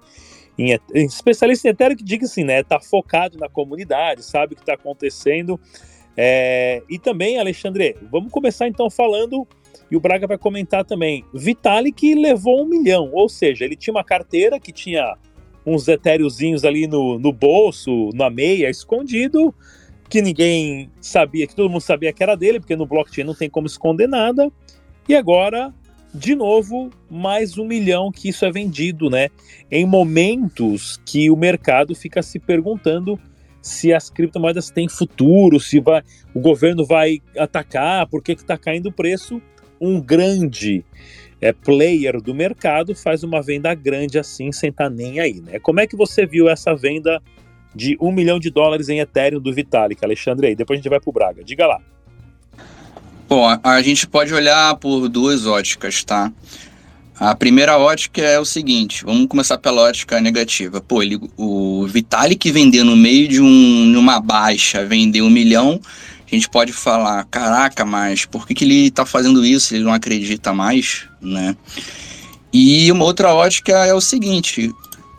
em, 0.57 0.77
em 0.93 1.05
especialista 1.05 1.67
em 1.67 1.71
Ethereum 1.71 1.95
que 1.95 2.03
diga 2.03 2.25
assim, 2.25 2.43
né? 2.43 2.63
Tá 2.63 2.79
focado 2.79 3.37
na 3.37 3.47
comunidade, 3.47 4.23
sabe 4.23 4.53
o 4.53 4.55
que 4.55 4.63
está 4.63 4.73
acontecendo. 4.73 5.59
É, 6.17 6.81
e 6.89 6.97
também, 6.99 7.39
Alexandre, 7.39 7.95
vamos 8.11 8.31
começar 8.31 8.67
então 8.67 8.89
falando, 8.89 9.47
e 9.91 9.97
o 9.97 9.99
Braga 9.99 10.25
vai 10.25 10.37
comentar 10.37 10.85
também. 10.85 11.25
Vitalik 11.33 12.15
levou 12.15 12.63
um 12.63 12.65
milhão, 12.65 13.09
ou 13.11 13.27
seja, 13.27 13.65
ele 13.65 13.75
tinha 13.75 13.93
uma 13.93 14.03
carteira 14.03 14.57
que 14.57 14.71
tinha 14.71 15.17
uns 15.65 15.87
etériozinhos 15.87 16.63
ali 16.63 16.87
no, 16.87 17.19
no 17.19 17.33
bolso, 17.33 18.09
na 18.13 18.29
meia, 18.29 18.69
escondido, 18.69 19.53
que 20.09 20.21
ninguém 20.21 20.89
sabia, 20.99 21.45
que 21.45 21.55
todo 21.55 21.69
mundo 21.69 21.81
sabia 21.81 22.11
que 22.13 22.23
era 22.23 22.35
dele, 22.35 22.59
porque 22.59 22.75
no 22.75 22.85
blockchain 22.85 23.25
não 23.25 23.35
tem 23.35 23.49
como 23.49 23.67
esconder 23.67 24.07
nada. 24.07 24.49
E 25.07 25.15
agora, 25.15 25.73
de 26.13 26.35
novo, 26.35 26.89
mais 27.09 27.57
um 27.57 27.65
milhão 27.65 28.11
que 28.11 28.29
isso 28.29 28.45
é 28.45 28.51
vendido, 28.51 29.09
né? 29.09 29.29
Em 29.69 29.85
momentos 29.85 30.99
que 31.05 31.29
o 31.29 31.35
mercado 31.35 31.93
fica 31.93 32.23
se 32.23 32.39
perguntando 32.39 33.19
se 33.61 33.93
as 33.93 34.09
criptomoedas 34.09 34.71
têm 34.71 34.89
futuro, 34.89 35.59
se 35.59 35.79
vai, 35.79 36.01
o 36.33 36.39
governo 36.39 36.85
vai 36.85 37.21
atacar, 37.37 38.07
por 38.07 38.23
que 38.23 38.31
está 38.31 38.57
caindo 38.57 38.87
o 38.87 38.91
preço. 38.91 39.41
Um 39.81 39.99
grande 39.99 40.85
é, 41.41 41.51
player 41.51 42.21
do 42.21 42.33
mercado 42.35 42.95
faz 42.95 43.23
uma 43.23 43.41
venda 43.41 43.73
grande 43.73 44.19
assim, 44.19 44.51
sem 44.51 44.69
estar 44.69 44.85
tá 44.85 44.89
nem 44.89 45.19
aí. 45.19 45.41
Né? 45.41 45.59
Como 45.59 45.79
é 45.79 45.87
que 45.87 45.95
você 45.95 46.25
viu 46.25 46.47
essa 46.47 46.75
venda 46.75 47.21
de 47.73 47.97
um 47.99 48.11
milhão 48.11 48.39
de 48.39 48.51
dólares 48.51 48.87
em 48.87 48.99
Ethereum 48.99 49.41
do 49.41 49.51
Vitalik, 49.51 50.05
Alexandre? 50.05 50.47
Aí 50.47 50.55
depois 50.55 50.77
a 50.77 50.81
gente 50.81 50.89
vai 50.89 50.99
para 50.99 51.09
o 51.09 51.13
Braga. 51.13 51.43
Diga 51.43 51.65
lá. 51.65 51.79
Bom, 53.27 53.47
a 53.63 53.81
gente 53.81 54.05
pode 54.07 54.33
olhar 54.33 54.75
por 54.75 55.07
duas 55.07 55.47
óticas, 55.47 56.03
tá? 56.03 56.31
A 57.17 57.35
primeira 57.35 57.77
ótica 57.77 58.19
é 58.19 58.39
o 58.39 58.43
seguinte, 58.43 59.05
vamos 59.05 59.27
começar 59.27 59.57
pela 59.57 59.83
ótica 59.83 60.19
negativa. 60.19 60.81
Pô, 60.81 61.03
ele, 61.03 61.19
o 61.37 61.85
Vitalik 61.87 62.51
vender 62.51 62.83
no 62.83 62.95
meio 62.95 63.27
de 63.27 63.39
um, 63.39 63.85
numa 63.85 64.19
baixa, 64.19 64.83
vender 64.83 65.21
um 65.21 65.29
milhão, 65.29 65.79
a 66.35 66.39
gente 66.39 66.49
pode 66.49 66.71
falar, 66.71 67.25
caraca, 67.25 67.85
mas 67.85 68.25
por 68.25 68.47
que, 68.47 68.53
que 68.53 68.63
ele 68.63 68.87
está 68.87 69.05
fazendo 69.05 69.45
isso? 69.45 69.75
Ele 69.75 69.83
não 69.83 69.93
acredita 69.93 70.53
mais, 70.53 71.07
né? 71.21 71.55
E 72.53 72.91
uma 72.91 73.05
outra 73.05 73.33
ótica 73.33 73.85
é 73.85 73.93
o 73.93 74.01
seguinte, 74.01 74.73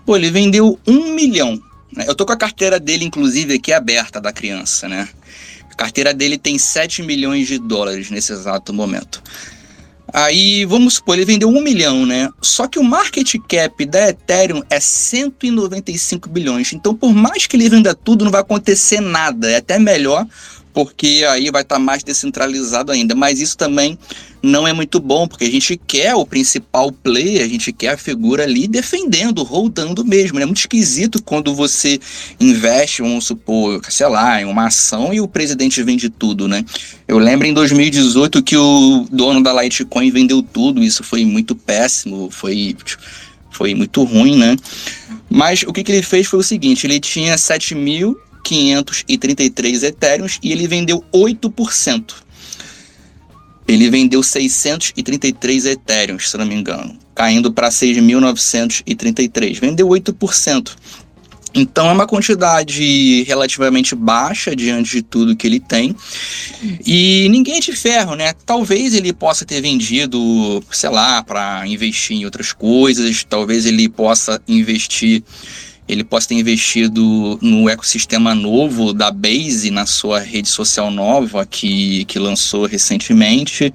pô, 0.04 0.16
ele 0.16 0.30
vendeu 0.30 0.78
um 0.86 1.14
milhão. 1.14 1.60
Né? 1.92 2.04
Eu 2.06 2.14
tô 2.14 2.26
com 2.26 2.32
a 2.32 2.36
carteira 2.36 2.78
dele, 2.78 3.04
inclusive, 3.04 3.54
aqui 3.54 3.72
aberta 3.72 4.20
da 4.20 4.32
criança, 4.32 4.88
né? 4.88 5.08
A 5.70 5.74
carteira 5.74 6.12
dele 6.12 6.36
tem 6.36 6.58
7 6.58 7.02
milhões 7.02 7.46
de 7.46 7.58
dólares 7.58 8.10
nesse 8.10 8.32
exato 8.32 8.72
momento. 8.72 9.22
Aí, 10.12 10.66
vamos 10.66 10.94
supor, 10.94 11.14
ele 11.14 11.24
vendeu 11.24 11.48
um 11.48 11.62
milhão, 11.62 12.04
né? 12.04 12.28
Só 12.42 12.68
que 12.68 12.78
o 12.78 12.84
market 12.84 13.34
cap 13.48 13.86
da 13.86 14.10
Ethereum 14.10 14.62
é 14.68 14.78
195 14.78 16.28
bilhões. 16.28 16.74
Então, 16.74 16.94
por 16.94 17.14
mais 17.14 17.46
que 17.46 17.56
ele 17.56 17.70
venda 17.70 17.94
tudo, 17.94 18.22
não 18.22 18.30
vai 18.30 18.42
acontecer 18.42 19.00
nada. 19.00 19.50
É 19.50 19.56
até 19.56 19.78
melhor, 19.78 20.26
porque 20.72 21.24
aí 21.28 21.50
vai 21.50 21.62
estar 21.62 21.76
tá 21.76 21.80
mais 21.80 22.02
descentralizado 22.02 22.92
ainda. 22.92 23.14
Mas 23.14 23.40
isso 23.40 23.56
também 23.56 23.98
não 24.42 24.66
é 24.66 24.72
muito 24.72 24.98
bom, 24.98 25.28
porque 25.28 25.44
a 25.44 25.50
gente 25.50 25.76
quer 25.76 26.14
o 26.14 26.26
principal 26.26 26.90
player, 26.90 27.44
a 27.44 27.48
gente 27.48 27.72
quer 27.72 27.90
a 27.90 27.96
figura 27.96 28.42
ali 28.42 28.66
defendendo, 28.66 29.42
rodando 29.42 30.04
mesmo. 30.04 30.40
É 30.40 30.44
muito 30.44 30.58
esquisito 30.58 31.22
quando 31.22 31.54
você 31.54 32.00
investe, 32.40 33.02
vamos 33.02 33.24
supor, 33.24 33.80
sei 33.88 34.08
lá, 34.08 34.42
em 34.42 34.44
uma 34.44 34.66
ação 34.66 35.14
e 35.14 35.20
o 35.20 35.28
presidente 35.28 35.82
vende 35.82 36.10
tudo, 36.10 36.48
né? 36.48 36.64
Eu 37.06 37.18
lembro 37.18 37.46
em 37.46 37.54
2018 37.54 38.42
que 38.42 38.56
o 38.56 39.06
dono 39.10 39.42
da 39.42 39.62
Litecoin 39.62 40.10
vendeu 40.10 40.42
tudo, 40.42 40.82
isso 40.82 41.04
foi 41.04 41.24
muito 41.24 41.54
péssimo, 41.54 42.28
foi 42.30 42.76
foi 43.52 43.74
muito 43.74 44.02
ruim, 44.02 44.36
né? 44.36 44.56
Mas 45.28 45.62
o 45.62 45.72
que, 45.72 45.84
que 45.84 45.92
ele 45.92 46.02
fez 46.02 46.26
foi 46.26 46.40
o 46.40 46.42
seguinte: 46.42 46.86
ele 46.86 46.98
tinha 46.98 47.38
7 47.38 47.74
mil 47.74 48.18
533 48.42 49.82
Ethereums 49.82 50.38
e 50.42 50.52
ele 50.52 50.66
vendeu 50.66 51.04
8%. 51.12 52.14
Ele 53.66 53.88
vendeu 53.88 54.22
633 54.22 55.66
Ethereums, 55.66 56.30
se 56.30 56.36
não 56.36 56.44
me 56.44 56.54
engano, 56.54 56.98
caindo 57.14 57.52
para 57.52 57.68
6.933. 57.68 59.60
Vendeu 59.60 59.88
8%. 59.88 60.76
Então 61.54 61.88
é 61.88 61.92
uma 61.92 62.06
quantidade 62.06 63.24
relativamente 63.24 63.94
baixa 63.94 64.56
diante 64.56 64.92
de 64.92 65.02
tudo 65.02 65.36
que 65.36 65.46
ele 65.46 65.60
tem. 65.60 65.94
E 66.84 67.28
ninguém 67.30 67.56
é 67.56 67.60
de 67.60 67.72
ferro, 67.72 68.14
né? 68.14 68.32
Talvez 68.46 68.94
ele 68.94 69.12
possa 69.12 69.44
ter 69.44 69.60
vendido, 69.60 70.64
sei 70.70 70.88
lá, 70.88 71.22
para 71.22 71.66
investir 71.66 72.16
em 72.16 72.24
outras 72.24 72.52
coisas, 72.52 73.24
talvez 73.24 73.66
ele 73.66 73.88
possa 73.88 74.40
investir 74.48 75.22
ele 75.92 76.04
possa 76.04 76.28
ter 76.28 76.34
investido 76.34 77.38
no 77.42 77.68
ecossistema 77.68 78.34
novo 78.34 78.92
da 78.92 79.10
Base, 79.10 79.70
na 79.70 79.86
sua 79.86 80.20
rede 80.20 80.48
social 80.48 80.90
nova 80.90 81.44
que, 81.46 82.04
que 82.06 82.18
lançou 82.18 82.66
recentemente. 82.66 83.72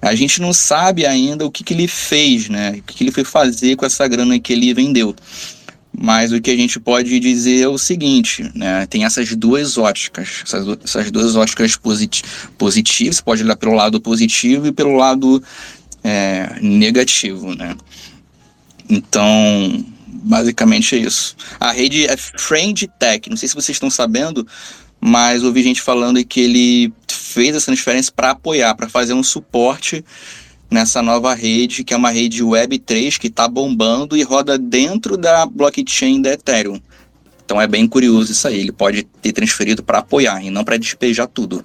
A 0.00 0.14
gente 0.14 0.40
não 0.40 0.52
sabe 0.52 1.04
ainda 1.04 1.44
o 1.44 1.50
que, 1.50 1.62
que 1.62 1.74
ele 1.74 1.88
fez, 1.88 2.48
né? 2.48 2.70
O 2.78 2.82
que, 2.82 2.94
que 2.94 3.04
ele 3.04 3.12
foi 3.12 3.24
fazer 3.24 3.76
com 3.76 3.84
essa 3.84 4.06
grana 4.08 4.38
que 4.38 4.52
ele 4.52 4.72
vendeu. 4.72 5.14
Mas 5.92 6.32
o 6.32 6.40
que 6.40 6.50
a 6.50 6.56
gente 6.56 6.78
pode 6.78 7.18
dizer 7.18 7.62
é 7.62 7.68
o 7.68 7.76
seguinte, 7.76 8.48
né? 8.54 8.86
Tem 8.86 9.04
essas 9.04 9.34
duas 9.34 9.76
óticas, 9.76 10.42
essas, 10.44 10.78
essas 10.84 11.10
duas 11.10 11.36
óticas 11.36 11.76
posit 11.76 12.22
positivas, 12.56 13.16
você 13.16 13.22
pode 13.22 13.42
olhar 13.42 13.56
pelo 13.56 13.74
lado 13.74 14.00
positivo 14.00 14.68
e 14.68 14.72
pelo 14.72 14.96
lado 14.96 15.42
é, 16.02 16.58
negativo, 16.62 17.54
né? 17.54 17.76
Então, 18.88 19.84
Basicamente 20.12 20.96
é 20.96 20.98
isso. 20.98 21.36
A 21.58 21.70
rede 21.70 22.06
é 22.06 22.16
Friend 22.16 22.90
Tech. 22.98 23.30
Não 23.30 23.36
sei 23.36 23.48
se 23.48 23.54
vocês 23.54 23.76
estão 23.76 23.88
sabendo, 23.88 24.46
mas 25.00 25.44
ouvi 25.44 25.62
gente 25.62 25.80
falando 25.80 26.24
que 26.24 26.40
ele 26.40 26.92
fez 27.08 27.54
essa 27.54 27.66
transferência 27.66 28.12
para 28.14 28.30
apoiar, 28.30 28.74
para 28.74 28.88
fazer 28.88 29.14
um 29.14 29.22
suporte 29.22 30.04
nessa 30.70 31.02
nova 31.02 31.34
rede, 31.34 31.84
que 31.84 31.94
é 31.94 31.96
uma 31.96 32.10
rede 32.10 32.44
Web3 32.44 33.18
que 33.18 33.26
está 33.28 33.48
bombando 33.48 34.16
e 34.16 34.22
roda 34.22 34.58
dentro 34.58 35.16
da 35.16 35.46
blockchain 35.46 36.20
da 36.22 36.32
Ethereum. 36.32 36.80
Então 37.44 37.60
é 37.60 37.66
bem 37.66 37.86
curioso 37.86 38.30
isso 38.30 38.46
aí. 38.46 38.60
Ele 38.60 38.72
pode 38.72 39.02
ter 39.20 39.32
transferido 39.32 39.82
para 39.82 39.98
apoiar 39.98 40.40
e 40.44 40.50
não 40.50 40.62
para 40.62 40.76
despejar 40.76 41.26
tudo. 41.26 41.62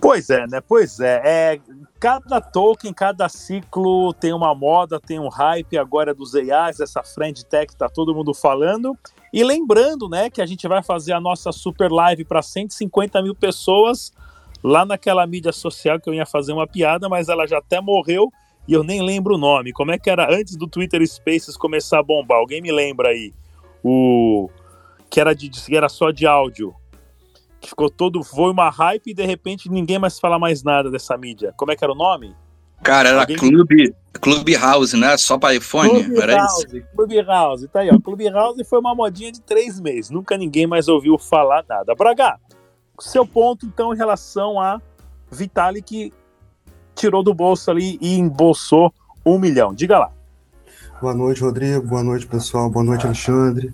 Pois 0.00 0.30
é, 0.30 0.46
né? 0.46 0.60
Pois 0.60 0.98
é. 0.98 1.20
é. 1.24 1.60
Cada 1.98 2.40
token, 2.40 2.92
cada 2.92 3.28
ciclo 3.28 4.14
tem 4.14 4.32
uma 4.32 4.54
moda, 4.54 4.98
tem 4.98 5.18
um 5.18 5.28
hype 5.28 5.76
agora 5.76 6.14
dos 6.14 6.34
AIs, 6.34 6.80
essa 6.80 7.02
friend 7.02 7.44
tech 7.44 7.76
tá 7.76 7.88
todo 7.88 8.14
mundo 8.14 8.32
falando. 8.32 8.96
E 9.32 9.44
lembrando, 9.44 10.08
né, 10.08 10.30
que 10.30 10.40
a 10.40 10.46
gente 10.46 10.66
vai 10.66 10.82
fazer 10.82 11.12
a 11.12 11.20
nossa 11.20 11.52
super 11.52 11.92
live 11.92 12.24
para 12.24 12.40
150 12.40 13.22
mil 13.22 13.34
pessoas 13.34 14.12
lá 14.64 14.84
naquela 14.84 15.26
mídia 15.26 15.52
social 15.52 16.00
que 16.00 16.08
eu 16.08 16.14
ia 16.14 16.26
fazer 16.26 16.52
uma 16.52 16.66
piada, 16.66 17.08
mas 17.08 17.28
ela 17.28 17.46
já 17.46 17.58
até 17.58 17.80
morreu 17.80 18.32
e 18.66 18.72
eu 18.72 18.82
nem 18.82 19.02
lembro 19.02 19.34
o 19.34 19.38
nome. 19.38 19.72
Como 19.72 19.92
é 19.92 19.98
que 19.98 20.08
era 20.08 20.34
antes 20.34 20.56
do 20.56 20.66
Twitter 20.66 21.06
Spaces 21.06 21.56
começar 21.56 21.98
a 21.98 22.02
bombar? 22.02 22.38
Alguém 22.38 22.62
me 22.62 22.72
lembra 22.72 23.10
aí? 23.10 23.32
O 23.84 24.48
que 25.10 25.20
era 25.20 25.34
de 25.34 25.50
que 25.50 25.76
era 25.76 25.88
só 25.88 26.10
de 26.10 26.26
áudio 26.26 26.74
que 27.60 27.68
ficou 27.68 27.90
todo. 27.90 28.22
Foi 28.22 28.50
uma 28.50 28.70
hype 28.70 29.10
e 29.10 29.14
de 29.14 29.24
repente 29.24 29.70
ninguém 29.70 29.98
mais 29.98 30.18
fala 30.18 30.38
mais 30.38 30.62
nada 30.62 30.90
dessa 30.90 31.16
mídia. 31.16 31.52
Como 31.56 31.70
é 31.70 31.76
que 31.76 31.84
era 31.84 31.92
o 31.92 31.96
nome? 31.96 32.34
Cara, 32.82 33.10
era 33.10 33.20
Alguém... 33.20 33.36
Clube, 33.36 33.94
Clube 34.20 34.56
House, 34.56 34.94
né? 34.94 35.16
Só 35.18 35.38
para 35.38 35.54
iPhone? 35.54 36.04
Clube 36.04 36.20
era 36.20 36.36
House, 36.36 36.64
isso? 36.64 36.82
Clube 36.96 37.22
House, 37.22 37.66
tá 37.70 37.80
aí, 37.80 37.90
ó. 37.90 38.00
Clube 38.00 38.28
House 38.30 38.66
foi 38.66 38.78
uma 38.78 38.94
modinha 38.94 39.30
de 39.30 39.40
três 39.40 39.78
meses. 39.78 40.10
Nunca 40.10 40.38
ninguém 40.38 40.66
mais 40.66 40.88
ouviu 40.88 41.18
falar 41.18 41.64
nada. 41.68 41.94
Braga, 41.94 42.38
seu 42.98 43.26
ponto, 43.26 43.66
então, 43.66 43.92
em 43.92 43.96
relação 43.96 44.58
a 44.58 44.80
Vitalik 45.30 46.12
tirou 46.94 47.22
do 47.22 47.34
bolso 47.34 47.70
ali 47.70 47.98
e 48.00 48.18
embolsou 48.18 48.92
um 49.24 49.38
milhão. 49.38 49.74
Diga 49.74 49.98
lá. 49.98 50.12
Boa 51.00 51.14
noite, 51.14 51.40
Rodrigo. 51.40 51.86
Boa 51.86 52.02
noite, 52.02 52.26
pessoal. 52.26 52.68
Boa 52.68 52.84
noite, 52.84 53.06
Alexandre. 53.06 53.72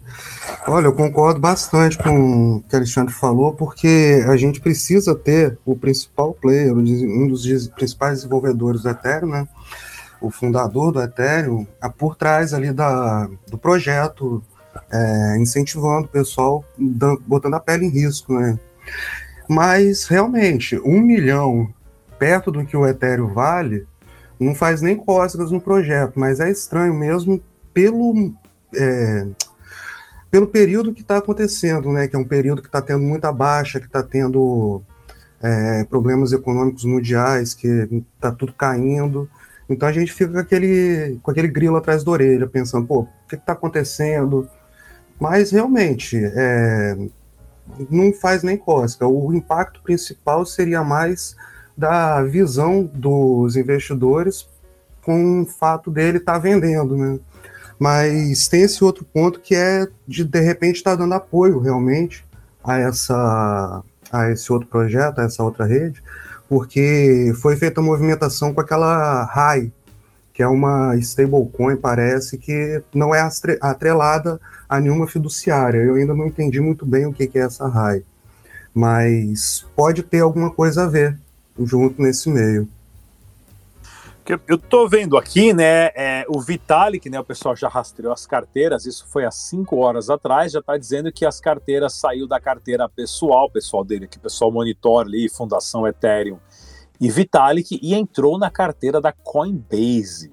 Olha, 0.68 0.87
eu 0.87 0.92
concordo 0.92 1.40
bastante 1.40 1.99
com 1.99 2.59
o 2.59 2.62
que 2.62 2.76
Alexandre 2.76 3.12
falou, 3.12 3.52
porque 3.52 4.25
a 4.28 4.37
gente 4.37 4.61
precisa 4.61 5.12
ter 5.12 5.59
o 5.64 5.75
principal 5.75 6.33
player, 6.35 6.73
um 6.73 7.26
dos 7.26 7.68
principais 7.71 8.18
desenvolvedores 8.18 8.83
do 8.83 8.90
Ethereum, 8.90 9.28
né? 9.28 9.49
o 10.21 10.30
fundador 10.30 10.92
do 10.92 11.02
Ethereum, 11.02 11.66
por 11.99 12.14
trás 12.14 12.54
ali 12.54 12.73
da, 12.73 13.28
do 13.49 13.59
projeto, 13.59 14.40
é, 14.88 15.37
incentivando 15.38 16.06
o 16.06 16.11
pessoal, 16.11 16.64
botando 17.26 17.54
a 17.54 17.61
pele 17.61 17.87
em 17.87 17.90
risco, 17.90 18.35
né? 18.35 18.56
Mas, 19.49 20.06
realmente, 20.06 20.78
um 20.85 21.00
milhão 21.00 21.68
perto 22.21 22.52
do 22.52 22.64
que 22.64 22.76
o 22.76 22.87
Ethereum 22.87 23.35
vale, 23.35 23.85
não 24.38 24.55
faz 24.55 24.83
nem 24.83 24.97
cócegas 24.97 25.50
no 25.50 25.61
projeto, 25.61 26.19
mas 26.19 26.40
é 26.40 26.50
estranho 26.50 26.95
mesmo 26.95 27.43
pelo. 27.73 28.35
É, 28.75 29.26
pelo 30.31 30.47
período 30.47 30.93
que 30.93 31.02
está 31.02 31.16
acontecendo, 31.16 31.90
né? 31.93 32.09
Que 32.09 32.16
é 32.16 32.19
um 32.19 32.25
período 32.25 32.61
que 32.61 32.69
está 32.69 32.83
tendo 32.83 33.02
muita 33.02 33.33
baixa, 33.33 33.81
que 33.81 33.87
está 33.87 34.02
tendo 34.02 34.83
é, 35.40 35.85
problemas 35.85 36.33
econômicos 36.33 36.85
mundiais, 36.85 37.55
que 37.55 37.66
está 38.16 38.31
tudo 38.33 38.52
caindo. 38.52 39.28
Então 39.69 39.88
a 39.88 39.93
gente 39.93 40.12
fica 40.12 40.33
com 40.33 40.38
aquele, 40.38 41.19
com 41.23 41.31
aquele 41.31 41.49
grilo 41.49 41.76
atrás 41.76 42.05
da 42.05 42.11
orelha, 42.11 42.47
pensando, 42.47 42.87
pô, 42.87 43.00
o 43.00 43.09
que 43.28 43.37
está 43.37 43.52
acontecendo? 43.52 44.49
Mas 45.19 45.50
realmente, 45.50 46.21
é, 46.23 46.97
não 47.90 48.12
faz 48.12 48.43
nem 48.43 48.57
cosca. 48.57 49.07
O 49.07 49.33
impacto 49.35 49.81
principal 49.83 50.45
seria 50.45 50.85
mais 50.85 51.37
da 51.76 52.23
visão 52.23 52.88
dos 52.95 53.56
investidores 53.56 54.49
com 55.02 55.42
o 55.42 55.47
fato 55.47 55.90
dele 55.90 56.18
estar 56.18 56.33
tá 56.33 56.38
vendendo, 56.38 56.97
né? 56.97 57.18
Mas 57.78 58.49
tem 58.49 58.62
esse 58.62 58.83
outro 58.83 59.04
ponto 59.04 59.38
que 59.38 59.54
é 59.54 59.87
de 60.09 60.25
de 60.25 60.40
repente 60.40 60.76
estar 60.76 60.92
tá 60.92 60.97
dando 60.97 61.14
apoio 61.14 61.61
realmente 61.61 62.26
a 62.64 62.78
essa 62.78 63.83
a 64.11 64.30
esse 64.30 64.52
outro 64.52 64.68
projeto, 64.68 65.18
a 65.18 65.25
essa 65.25 65.42
outra 65.42 65.66
rede, 65.66 66.02
porque 66.49 67.33
foi 67.40 67.56
feita 67.56 67.80
a 67.80 67.85
movimentação 67.85 68.54
com 68.54 68.61
aquela 68.61 69.25
RAI, 69.25 69.71
que 70.33 70.42
é 70.42 70.49
uma 70.49 70.97
stablecoin, 70.97 71.76
parece, 71.76 72.38
que 72.38 72.83
não 72.95 73.14
é 73.14 73.28
atrelada 73.61 74.40
a 74.68 74.80
nenhuma 74.80 75.06
fiduciária. 75.06 75.78
Eu 75.78 75.97
ainda 75.97 76.14
não 76.14 76.26
entendi 76.26 76.61
muito 76.61 76.87
bem 76.87 77.06
o 77.06 77.12
que 77.12 77.30
é 77.37 77.42
essa 77.42 77.68
RAI, 77.68 78.02
mas 78.75 79.66
pode 79.75 80.02
ter 80.02 80.21
alguma 80.21 80.50
coisa 80.50 80.85
a 80.85 80.87
ver 80.87 81.18
junto 81.58 82.00
nesse 82.00 82.28
meio. 82.28 82.68
Eu 84.48 84.58
tô 84.58 84.88
vendo 84.88 85.16
aqui, 85.16 85.52
né, 85.52 85.86
é, 85.94 86.25
o 86.28 86.40
Vitalik, 86.40 87.08
né, 87.08 87.20
o 87.20 87.25
pessoal 87.25 87.54
já 87.54 87.68
rastreou 87.68 88.12
as 88.12 88.26
carteiras, 88.26 88.84
isso 88.84 89.06
foi 89.08 89.25
há 89.25 89.30
cinco 89.30 89.76
horas 89.76 90.10
atrás, 90.10 90.50
já 90.50 90.58
está 90.58 90.76
dizendo 90.76 91.12
que 91.12 91.25
as 91.25 91.38
carteiras 91.38 91.94
saiu 91.94 92.26
da 92.26 92.40
carteira 92.40 92.88
pessoal, 92.88 93.48
pessoal 93.48 93.84
dele, 93.84 94.08
que 94.08 94.16
o 94.16 94.20
pessoal 94.20 94.50
monitor 94.50 95.06
ali, 95.06 95.28
Fundação 95.28 95.86
Ethereum 95.86 96.38
e 97.00 97.08
Vitalik, 97.08 97.78
e 97.80 97.94
entrou 97.94 98.36
na 98.36 98.50
carteira 98.50 99.00
da 99.00 99.12
Coinbase. 99.12 100.32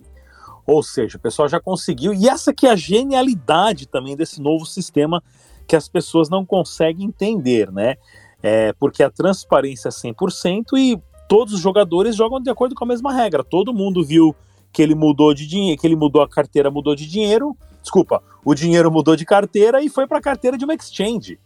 Ou 0.65 0.81
seja, 0.81 1.17
o 1.17 1.21
pessoal 1.21 1.47
já 1.47 1.59
conseguiu, 1.59 2.15
e 2.15 2.27
essa 2.27 2.51
que 2.51 2.65
é 2.65 2.71
a 2.71 2.75
genialidade 2.75 3.85
também 3.85 4.15
desse 4.15 4.41
novo 4.41 4.65
sistema 4.65 5.21
que 5.67 5.75
as 5.75 5.87
pessoas 5.87 6.29
não 6.29 6.43
conseguem 6.43 7.05
entender, 7.05 7.71
né? 7.71 7.95
É, 8.41 8.73
porque 8.73 9.03
a 9.03 9.09
transparência 9.09 9.89
é 9.89 9.91
100% 9.91 10.77
e 10.77 10.99
todos 11.27 11.53
os 11.53 11.59
jogadores 11.59 12.15
jogam 12.15 12.39
de 12.39 12.49
acordo 12.49 12.75
com 12.75 12.83
a 12.83 12.87
mesma 12.87 13.13
regra. 13.13 13.43
Todo 13.43 13.73
mundo 13.73 14.03
viu 14.03 14.35
que 14.71 14.81
ele 14.81 14.95
mudou 14.95 15.33
de 15.33 15.45
dinheiro, 15.45 15.79
que 15.79 15.85
ele 15.85 15.95
mudou 15.95 16.21
a 16.21 16.27
carteira, 16.27 16.71
mudou 16.71 16.95
de 16.95 17.07
dinheiro. 17.07 17.55
Desculpa, 17.81 18.23
o 18.43 18.55
dinheiro 18.55 18.91
mudou 18.91 19.15
de 19.15 19.25
carteira 19.25 19.81
e 19.81 19.89
foi 19.89 20.07
para 20.07 20.17
a 20.17 20.21
carteira 20.21 20.57
de 20.57 20.65
uma 20.65 20.73
exchange. 20.73 21.39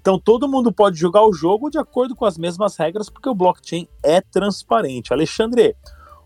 Então 0.00 0.18
todo 0.18 0.48
mundo 0.48 0.72
pode 0.72 0.98
jogar 0.98 1.24
o 1.24 1.32
jogo 1.32 1.70
de 1.70 1.78
acordo 1.78 2.14
com 2.14 2.24
as 2.24 2.36
mesmas 2.36 2.76
regras, 2.76 3.08
porque 3.08 3.28
o 3.28 3.34
blockchain 3.34 3.86
é 4.02 4.20
transparente. 4.20 5.12
Alexandre, 5.12 5.76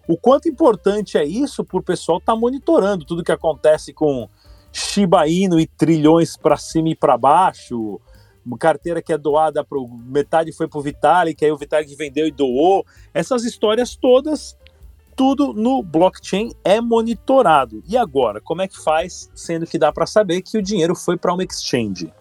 o 0.08 0.16
quanto 0.16 0.48
importante 0.48 1.18
é 1.18 1.24
isso 1.24 1.64
para 1.64 1.78
o 1.78 1.82
pessoal 1.82 2.18
estar 2.18 2.32
tá 2.32 2.38
monitorando 2.38 3.04
tudo 3.04 3.24
que 3.24 3.32
acontece 3.32 3.92
com 3.92 4.28
Shiba 4.72 5.26
Inu 5.26 5.58
e 5.58 5.66
trilhões 5.66 6.36
para 6.36 6.56
cima 6.56 6.90
e 6.90 6.94
para 6.94 7.18
baixo, 7.18 8.00
carteira 8.58 9.02
que 9.02 9.12
é 9.12 9.18
doada 9.18 9.64
para 9.64 9.78
metade 10.04 10.52
foi 10.52 10.68
para 10.68 10.78
o 10.78 10.82
Vitalik, 10.82 11.44
aí 11.44 11.50
o 11.50 11.56
Vitalik 11.56 11.94
vendeu 11.96 12.26
e 12.26 12.30
doou. 12.30 12.86
Essas 13.12 13.44
histórias 13.44 13.96
todas, 13.96 14.56
tudo 15.16 15.52
no 15.52 15.82
blockchain 15.82 16.52
é 16.62 16.80
monitorado. 16.80 17.82
E 17.88 17.96
agora, 17.96 18.40
como 18.40 18.62
é 18.62 18.68
que 18.68 18.78
faz, 18.78 19.28
sendo 19.34 19.66
que 19.66 19.78
dá 19.78 19.90
para 19.90 20.06
saber 20.06 20.42
que 20.42 20.56
o 20.56 20.62
dinheiro 20.62 20.94
foi 20.94 21.16
para 21.16 21.34
uma 21.34 21.42
exchange? 21.42 22.12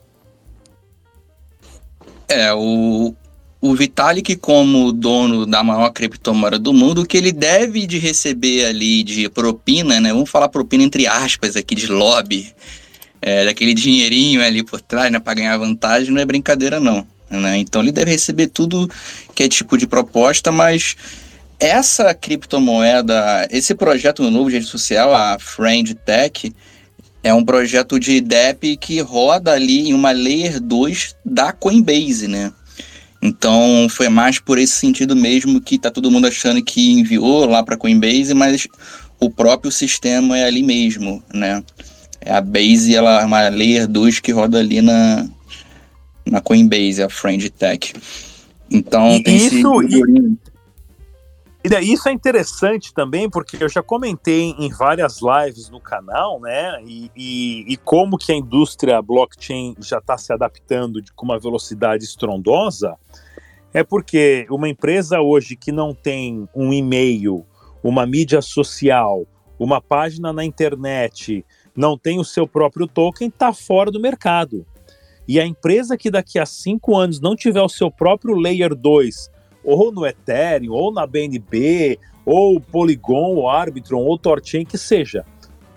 É, 2.27 2.51
o, 2.53 3.13
o 3.61 3.75
Vitalik, 3.75 4.35
como 4.37 4.91
dono 4.91 5.45
da 5.45 5.63
maior 5.63 5.91
criptomoeda 5.91 6.57
do 6.57 6.73
mundo, 6.73 7.01
o 7.01 7.05
que 7.05 7.17
ele 7.17 7.31
deve 7.31 7.85
de 7.85 7.99
receber 7.99 8.65
ali 8.65 9.03
de 9.03 9.29
propina, 9.29 9.99
né? 9.99 10.11
Vamos 10.11 10.29
falar 10.29 10.49
propina 10.49 10.83
entre 10.83 11.05
aspas 11.05 11.55
aqui, 11.55 11.75
de 11.75 11.87
lobby 11.87 12.55
é, 13.25 13.43
daquele 13.43 13.73
dinheirinho 13.73 14.43
ali 14.43 14.61
por 14.61 14.79
trás, 14.79 15.11
né, 15.11 15.19
para 15.19 15.33
ganhar 15.33 15.57
vantagem, 15.57 16.13
não 16.13 16.21
é 16.21 16.25
brincadeira 16.25 16.79
não. 16.79 17.07
Né? 17.27 17.57
Então 17.57 17.81
ele 17.81 17.91
deve 17.91 18.11
receber 18.11 18.45
tudo 18.45 18.87
que 19.33 19.41
é 19.41 19.49
tipo 19.49 19.75
de 19.79 19.87
proposta, 19.87 20.51
mas 20.51 20.95
essa 21.59 22.13
criptomoeda, 22.13 23.47
esse 23.49 23.73
projeto 23.73 24.29
novo 24.29 24.51
de 24.51 24.57
rede 24.57 24.67
social, 24.67 25.11
a 25.11 25.39
Friend 25.39 25.95
Tech, 25.95 26.53
é 27.23 27.33
um 27.33 27.43
projeto 27.43 27.99
de 27.99 28.21
DEP 28.21 28.77
que 28.77 28.99
roda 28.99 29.53
ali 29.53 29.89
em 29.89 29.93
uma 29.95 30.11
Layer 30.11 30.61
2 30.61 31.15
da 31.25 31.51
Coinbase, 31.51 32.27
né? 32.27 32.53
Então 33.19 33.87
foi 33.89 34.07
mais 34.07 34.37
por 34.37 34.59
esse 34.59 34.73
sentido 34.73 35.15
mesmo 35.15 35.59
que 35.59 35.79
tá 35.79 35.89
todo 35.89 36.11
mundo 36.11 36.27
achando 36.27 36.63
que 36.63 36.91
enviou 36.91 37.47
lá 37.47 37.63
para 37.63 37.75
Coinbase, 37.75 38.35
mas 38.35 38.67
o 39.19 39.31
próprio 39.31 39.71
sistema 39.71 40.37
é 40.37 40.43
ali 40.43 40.61
mesmo, 40.61 41.23
né? 41.33 41.63
É 42.25 42.33
a 42.33 42.41
Base, 42.41 42.95
ela 42.95 43.21
é 43.21 43.25
uma 43.25 43.47
Layer 43.49 43.87
2 43.87 44.19
que 44.19 44.31
roda 44.31 44.59
ali 44.59 44.81
na, 44.81 45.27
na 46.25 46.41
Coinbase, 46.41 47.03
a 47.03 47.09
Friend 47.09 47.49
Tech. 47.51 47.93
Então 48.69 49.15
e 49.15 49.23
tem 49.23 49.35
isso, 49.35 49.81
esse... 49.83 50.01
E, 51.63 51.93
isso 51.93 52.09
é 52.09 52.11
interessante 52.11 52.93
também, 52.93 53.29
porque 53.29 53.57
eu 53.63 53.69
já 53.69 53.81
comentei 53.81 54.55
em 54.57 54.69
várias 54.69 55.19
lives 55.21 55.69
no 55.69 55.79
canal, 55.79 56.39
né? 56.39 56.81
E, 56.85 57.11
e, 57.15 57.73
e 57.73 57.77
como 57.77 58.17
que 58.17 58.31
a 58.31 58.35
indústria 58.35 59.01
blockchain 59.01 59.75
já 59.79 59.97
está 59.97 60.17
se 60.17 60.31
adaptando 60.33 61.01
de, 61.01 61.11
com 61.13 61.25
uma 61.25 61.39
velocidade 61.39 62.03
estrondosa, 62.03 62.97
é 63.73 63.83
porque 63.83 64.45
uma 64.49 64.69
empresa 64.69 65.21
hoje 65.21 65.55
que 65.55 65.71
não 65.71 65.93
tem 65.93 66.47
um 66.55 66.71
e-mail, 66.71 67.45
uma 67.83 68.05
mídia 68.05 68.41
social, 68.41 69.27
uma 69.59 69.81
página 69.81 70.31
na 70.31 70.45
internet, 70.45 71.45
não 71.75 71.97
tem 71.97 72.19
o 72.19 72.23
seu 72.23 72.47
próprio 72.47 72.87
token, 72.87 73.27
está 73.27 73.51
fora 73.51 73.91
do 73.91 73.99
mercado. 73.99 74.65
E 75.27 75.39
a 75.39 75.45
empresa 75.45 75.97
que 75.97 76.11
daqui 76.11 76.39
a 76.39 76.45
cinco 76.45 76.95
anos 76.95 77.19
não 77.19 77.35
tiver 77.35 77.61
o 77.61 77.69
seu 77.69 77.89
próprio 77.91 78.35
Layer 78.35 78.75
2, 78.75 79.29
ou 79.63 79.91
no 79.91 80.05
Ethereum, 80.05 80.71
ou 80.71 80.93
na 80.93 81.05
BNB, 81.05 81.99
ou 82.25 82.59
Polygon, 82.61 83.35
ou 83.35 83.49
Arbitron, 83.49 84.01
ou 84.01 84.17
Torchain, 84.17 84.65
que 84.65 84.77
seja, 84.77 85.25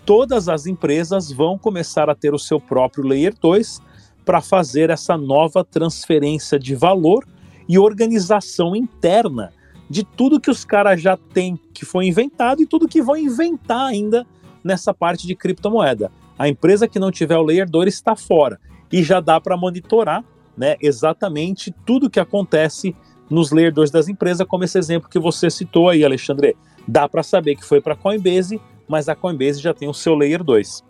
todas 0.04 0.48
as 0.48 0.66
empresas 0.66 1.32
vão 1.32 1.58
começar 1.58 2.08
a 2.08 2.14
ter 2.14 2.34
o 2.34 2.38
seu 2.38 2.60
próprio 2.60 3.04
Layer 3.04 3.34
2 3.40 3.80
para 4.24 4.40
fazer 4.40 4.90
essa 4.90 5.16
nova 5.16 5.64
transferência 5.64 6.58
de 6.58 6.74
valor 6.74 7.26
e 7.66 7.78
organização 7.78 8.76
interna 8.76 9.52
de 9.88 10.04
tudo 10.04 10.40
que 10.40 10.50
os 10.50 10.64
caras 10.64 11.00
já 11.00 11.16
têm 11.16 11.58
que 11.72 11.84
foi 11.84 12.06
inventado 12.06 12.62
e 12.62 12.66
tudo 12.66 12.88
que 12.88 13.00
vão 13.00 13.16
inventar 13.16 13.86
ainda 13.86 14.26
nessa 14.68 14.92
parte 14.92 15.26
de 15.26 15.34
criptomoeda. 15.34 16.12
A 16.38 16.46
empresa 16.46 16.86
que 16.86 16.98
não 16.98 17.10
tiver 17.10 17.38
o 17.38 17.42
Layer 17.42 17.68
2 17.68 17.92
está 17.92 18.14
fora 18.14 18.60
e 18.92 19.02
já 19.02 19.18
dá 19.18 19.40
para 19.40 19.56
monitorar 19.56 20.22
né, 20.56 20.76
exatamente 20.80 21.74
tudo 21.86 22.10
que 22.10 22.20
acontece 22.20 22.94
nos 23.30 23.50
Layer 23.50 23.72
2 23.72 23.90
das 23.90 24.08
empresas, 24.08 24.46
como 24.46 24.64
esse 24.64 24.78
exemplo 24.78 25.08
que 25.08 25.18
você 25.18 25.50
citou 25.50 25.88
aí, 25.88 26.04
Alexandre. 26.04 26.54
Dá 26.86 27.08
para 27.08 27.22
saber 27.22 27.56
que 27.56 27.64
foi 27.64 27.80
para 27.80 27.96
Coinbase, 27.96 28.60
mas 28.86 29.08
a 29.08 29.14
Coinbase 29.14 29.60
já 29.60 29.72
tem 29.72 29.88
o 29.88 29.94
seu 29.94 30.14
Layer 30.14 30.44
2. 30.44 30.84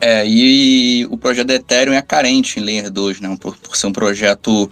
É, 0.00 0.26
e 0.26 1.06
o 1.10 1.16
projeto 1.16 1.50
Ethereum 1.50 1.94
é 1.94 2.02
carente 2.02 2.60
em 2.60 2.62
Layer 2.62 2.90
2, 2.90 3.20
né, 3.20 3.36
por, 3.40 3.56
por 3.56 3.76
ser 3.76 3.88
um 3.88 3.92
projeto 3.92 4.70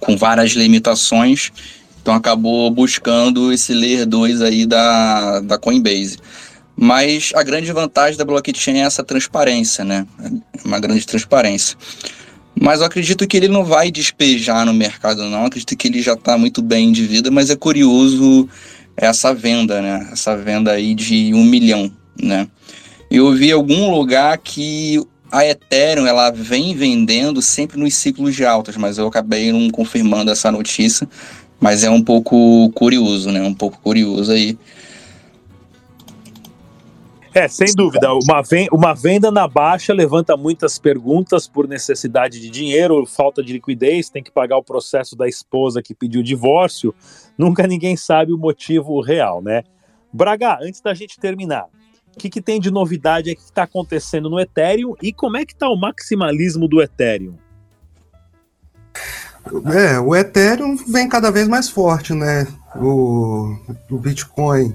com 0.00 0.16
várias 0.16 0.52
limitações 0.52 1.52
então 2.02 2.14
acabou 2.14 2.70
buscando 2.70 3.52
esse 3.52 3.74
Layer 3.74 4.06
2 4.06 4.42
aí 4.42 4.66
da, 4.66 5.40
da 5.40 5.58
Coinbase. 5.58 6.18
Mas 6.82 7.30
a 7.34 7.42
grande 7.42 7.70
vantagem 7.72 8.16
da 8.16 8.24
blockchain 8.24 8.78
é 8.78 8.84
essa 8.84 9.04
transparência, 9.04 9.84
né? 9.84 10.06
É 10.18 10.66
uma 10.66 10.80
grande 10.80 11.06
transparência. 11.06 11.76
Mas 12.58 12.80
eu 12.80 12.86
acredito 12.86 13.26
que 13.26 13.36
ele 13.36 13.48
não 13.48 13.62
vai 13.62 13.90
despejar 13.90 14.64
no 14.64 14.72
mercado, 14.72 15.22
não. 15.24 15.40
Eu 15.40 15.46
acredito 15.48 15.76
que 15.76 15.88
ele 15.88 16.00
já 16.00 16.14
está 16.14 16.38
muito 16.38 16.62
bem 16.62 16.90
de 16.90 17.06
vida, 17.06 17.30
mas 17.30 17.50
é 17.50 17.54
curioso 17.54 18.48
essa 18.96 19.34
venda, 19.34 19.82
né? 19.82 20.08
Essa 20.10 20.34
venda 20.34 20.72
aí 20.72 20.94
de 20.94 21.34
um 21.34 21.44
milhão, 21.44 21.92
né? 22.18 22.48
Eu 23.10 23.30
vi 23.34 23.50
em 23.50 23.52
algum 23.52 23.90
lugar 23.90 24.38
que 24.38 24.98
a 25.30 25.44
Ethereum 25.44 26.06
ela 26.06 26.30
vem 26.30 26.74
vendendo 26.74 27.42
sempre 27.42 27.78
nos 27.78 27.92
ciclos 27.92 28.34
de 28.34 28.46
altas, 28.46 28.78
mas 28.78 28.96
eu 28.96 29.06
acabei 29.06 29.52
não 29.52 29.68
confirmando 29.68 30.30
essa 30.30 30.50
notícia. 30.50 31.06
Mas 31.60 31.84
é 31.84 31.90
um 31.90 32.02
pouco 32.02 32.70
curioso, 32.70 33.30
né? 33.30 33.42
Um 33.42 33.52
pouco 33.52 33.78
curioso 33.82 34.32
aí. 34.32 34.56
É, 37.32 37.46
sem 37.46 37.68
dúvida. 37.74 38.12
Uma, 38.12 38.42
uma 38.72 38.94
venda 38.94 39.30
na 39.30 39.46
baixa 39.46 39.92
levanta 39.92 40.36
muitas 40.36 40.78
perguntas 40.78 41.46
por 41.46 41.68
necessidade 41.68 42.40
de 42.40 42.50
dinheiro, 42.50 43.06
falta 43.06 43.42
de 43.42 43.52
liquidez, 43.52 44.10
tem 44.10 44.22
que 44.22 44.32
pagar 44.32 44.56
o 44.56 44.64
processo 44.64 45.14
da 45.14 45.28
esposa 45.28 45.80
que 45.80 45.94
pediu 45.94 46.22
divórcio. 46.22 46.92
Nunca 47.38 47.66
ninguém 47.66 47.96
sabe 47.96 48.32
o 48.32 48.38
motivo 48.38 49.00
real, 49.00 49.40
né? 49.40 49.62
Braga, 50.12 50.58
antes 50.60 50.80
da 50.80 50.92
gente 50.92 51.20
terminar, 51.20 51.66
O 52.14 52.18
que, 52.18 52.28
que 52.28 52.42
tem 52.42 52.60
de 52.60 52.70
novidade 52.70 53.34
que 53.34 53.42
está 53.42 53.62
acontecendo 53.62 54.28
no 54.28 54.40
Ethereum 54.40 54.94
e 55.00 55.12
como 55.12 55.36
é 55.36 55.44
que 55.44 55.52
está 55.52 55.68
o 55.68 55.76
maximalismo 55.76 56.66
do 56.66 56.82
Ethereum? 56.82 57.34
É, 59.72 59.98
o 59.98 60.14
Ethereum 60.14 60.76
vem 60.76 61.08
cada 61.08 61.30
vez 61.30 61.46
mais 61.46 61.70
forte, 61.70 62.12
né? 62.12 62.46
O, 62.76 63.56
o 63.90 63.98
Bitcoin 63.98 64.74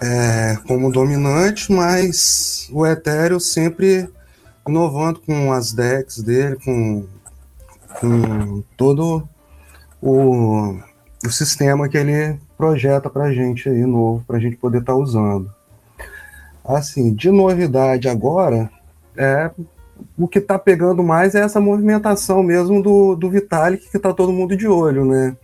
é, 0.00 0.56
como 0.66 0.92
dominante, 0.92 1.72
mas 1.72 2.68
o 2.72 2.86
Ethereum 2.86 3.40
sempre 3.40 4.08
inovando 4.68 5.20
com 5.20 5.52
as 5.52 5.72
decks 5.72 6.22
dele, 6.22 6.56
com, 6.64 7.06
com 8.00 8.62
todo 8.76 9.28
o, 10.00 10.76
o 11.24 11.30
sistema 11.30 11.88
que 11.88 11.96
ele 11.96 12.38
projeta 12.56 13.08
para 13.08 13.32
gente 13.32 13.68
aí 13.68 13.84
novo, 13.84 14.24
para 14.26 14.36
a 14.36 14.40
gente 14.40 14.56
poder 14.56 14.78
estar 14.78 14.92
tá 14.92 14.98
usando. 14.98 15.50
Assim, 16.64 17.14
de 17.14 17.30
novidade 17.30 18.08
agora, 18.08 18.70
é 19.16 19.50
o 20.18 20.28
que 20.28 20.38
está 20.38 20.58
pegando 20.58 21.02
mais 21.02 21.34
é 21.34 21.40
essa 21.40 21.60
movimentação 21.60 22.42
mesmo 22.42 22.82
do, 22.82 23.14
do 23.14 23.30
Vitalik, 23.30 23.88
que 23.88 23.96
está 23.96 24.12
todo 24.12 24.32
mundo 24.32 24.56
de 24.56 24.66
olho, 24.66 25.04
né? 25.04 25.36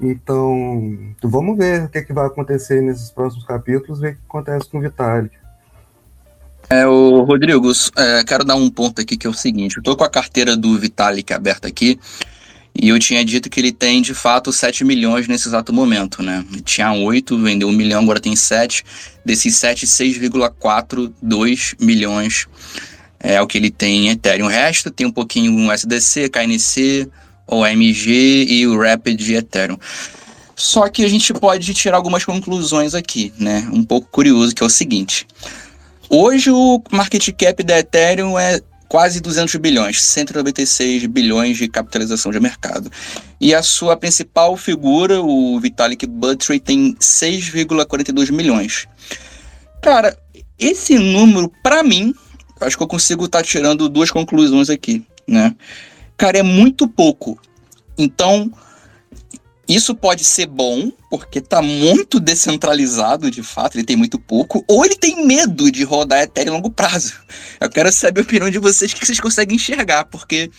Então, 0.00 1.14
vamos 1.22 1.58
ver 1.58 1.84
o 1.84 1.88
que, 1.88 1.98
é 1.98 2.02
que 2.02 2.12
vai 2.12 2.26
acontecer 2.26 2.80
nesses 2.80 3.10
próximos 3.10 3.44
capítulos, 3.44 4.00
ver 4.00 4.12
o 4.12 4.14
que 4.14 4.20
acontece 4.28 4.68
com 4.68 4.78
o 4.78 4.80
Vitalik. 4.80 5.36
É, 6.70 6.86
o 6.86 7.22
Rodrigo, 7.22 7.70
é, 7.96 8.24
quero 8.24 8.44
dar 8.44 8.54
um 8.54 8.70
ponto 8.70 9.00
aqui 9.00 9.16
que 9.16 9.26
é 9.26 9.30
o 9.30 9.34
seguinte: 9.34 9.76
eu 9.76 9.82
tô 9.82 9.96
com 9.96 10.04
a 10.04 10.08
carteira 10.08 10.56
do 10.56 10.78
Vitalik 10.78 11.32
aberta 11.32 11.68
aqui, 11.68 11.98
e 12.74 12.88
eu 12.88 12.98
tinha 12.98 13.24
dito 13.24 13.50
que 13.50 13.60
ele 13.60 13.72
tem 13.72 14.00
de 14.00 14.14
fato 14.14 14.52
7 14.52 14.84
milhões 14.84 15.26
nesse 15.28 15.48
exato 15.48 15.72
momento, 15.72 16.22
né? 16.22 16.44
Tinha 16.64 16.92
8, 16.92 17.36
vendeu 17.38 17.68
1 17.68 17.72
milhão, 17.72 18.02
agora 18.02 18.20
tem 18.20 18.36
7. 18.36 18.84
Desses 19.24 19.56
7, 19.56 19.86
6,42 19.86 21.74
milhões 21.80 22.46
é 23.18 23.40
o 23.40 23.46
que 23.46 23.58
ele 23.58 23.70
tem 23.70 24.06
em 24.06 24.10
Ethereum. 24.10 24.46
O 24.46 24.48
resto 24.48 24.90
tem 24.90 25.06
um 25.06 25.12
pouquinho 25.12 25.70
SDC, 25.70 26.30
KNC, 26.30 27.08
OMG 27.50 28.46
e 28.48 28.66
o 28.66 28.80
Rapid 28.80 29.20
Ethereum. 29.28 29.76
Só 30.54 30.88
que 30.88 31.04
a 31.04 31.08
gente 31.08 31.32
pode 31.32 31.72
tirar 31.72 31.96
algumas 31.96 32.24
conclusões 32.24 32.94
aqui, 32.94 33.32
né? 33.38 33.68
Um 33.72 33.82
pouco 33.82 34.08
curioso, 34.10 34.54
que 34.54 34.62
é 34.62 34.66
o 34.66 34.70
seguinte. 34.70 35.26
Hoje 36.08 36.50
o 36.50 36.82
market 36.90 37.30
cap 37.32 37.62
da 37.62 37.78
Ethereum 37.78 38.38
é 38.38 38.60
quase 38.90 39.20
200 39.20 39.54
bilhões, 39.54 40.02
196 40.02 41.06
bilhões 41.06 41.56
de 41.56 41.68
capitalização 41.68 42.32
de 42.32 42.40
mercado. 42.40 42.90
E 43.40 43.54
a 43.54 43.62
sua 43.62 43.96
principal 43.96 44.56
figura, 44.56 45.22
o 45.22 45.58
Vitalik 45.60 46.06
Buterin, 46.06 46.58
tem 46.58 46.94
6,42 46.96 48.32
milhões. 48.32 48.86
Cara, 49.80 50.18
esse 50.58 50.98
número, 50.98 51.50
para 51.62 51.82
mim, 51.84 52.12
acho 52.60 52.76
que 52.76 52.82
eu 52.82 52.88
consigo 52.88 53.26
estar 53.26 53.38
tá 53.38 53.44
tirando 53.44 53.88
duas 53.88 54.10
conclusões 54.10 54.68
aqui, 54.68 55.06
né? 55.26 55.54
Cara, 56.20 56.36
é 56.36 56.42
muito 56.42 56.86
pouco. 56.86 57.40
Então, 57.96 58.52
isso 59.66 59.94
pode 59.94 60.22
ser 60.22 60.44
bom, 60.44 60.92
porque 61.08 61.40
tá 61.40 61.62
muito 61.62 62.20
descentralizado, 62.20 63.30
de 63.30 63.42
fato, 63.42 63.78
ele 63.78 63.86
tem 63.86 63.96
muito 63.96 64.18
pouco, 64.18 64.62
ou 64.68 64.84
ele 64.84 64.96
tem 64.96 65.26
medo 65.26 65.70
de 65.70 65.82
rodar 65.82 66.20
Ethereum 66.20 66.52
a 66.52 66.56
longo 66.56 66.70
prazo. 66.70 67.14
Eu 67.58 67.70
quero 67.70 67.90
saber 67.90 68.20
a 68.20 68.24
opinião 68.24 68.50
de 68.50 68.58
vocês, 68.58 68.92
o 68.92 68.96
que 68.96 69.06
vocês 69.06 69.18
conseguem 69.18 69.56
enxergar, 69.56 70.04
porque 70.04 70.50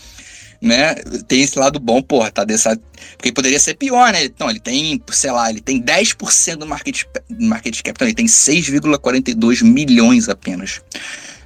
né, 0.60 0.96
tem 1.28 1.44
esse 1.44 1.60
lado 1.60 1.80
bom, 1.80 2.02
porra, 2.02 2.32
tá 2.32 2.44
dessa. 2.44 2.76
Porque 3.16 3.32
poderia 3.32 3.60
ser 3.60 3.76
pior, 3.76 4.12
né? 4.12 4.26
Então, 4.26 4.50
ele 4.50 4.60
tem, 4.60 5.00
sei 5.12 5.32
lá, 5.32 5.48
ele 5.48 5.62
tem 5.62 5.80
10% 5.80 6.56
do 6.56 6.66
market, 6.66 7.04
market 7.40 7.84
cap, 7.84 7.98
então 7.98 8.08
ele 8.08 8.16
tem 8.16 8.26
6,42 8.26 9.64
milhões 9.64 10.28
apenas. 10.28 10.82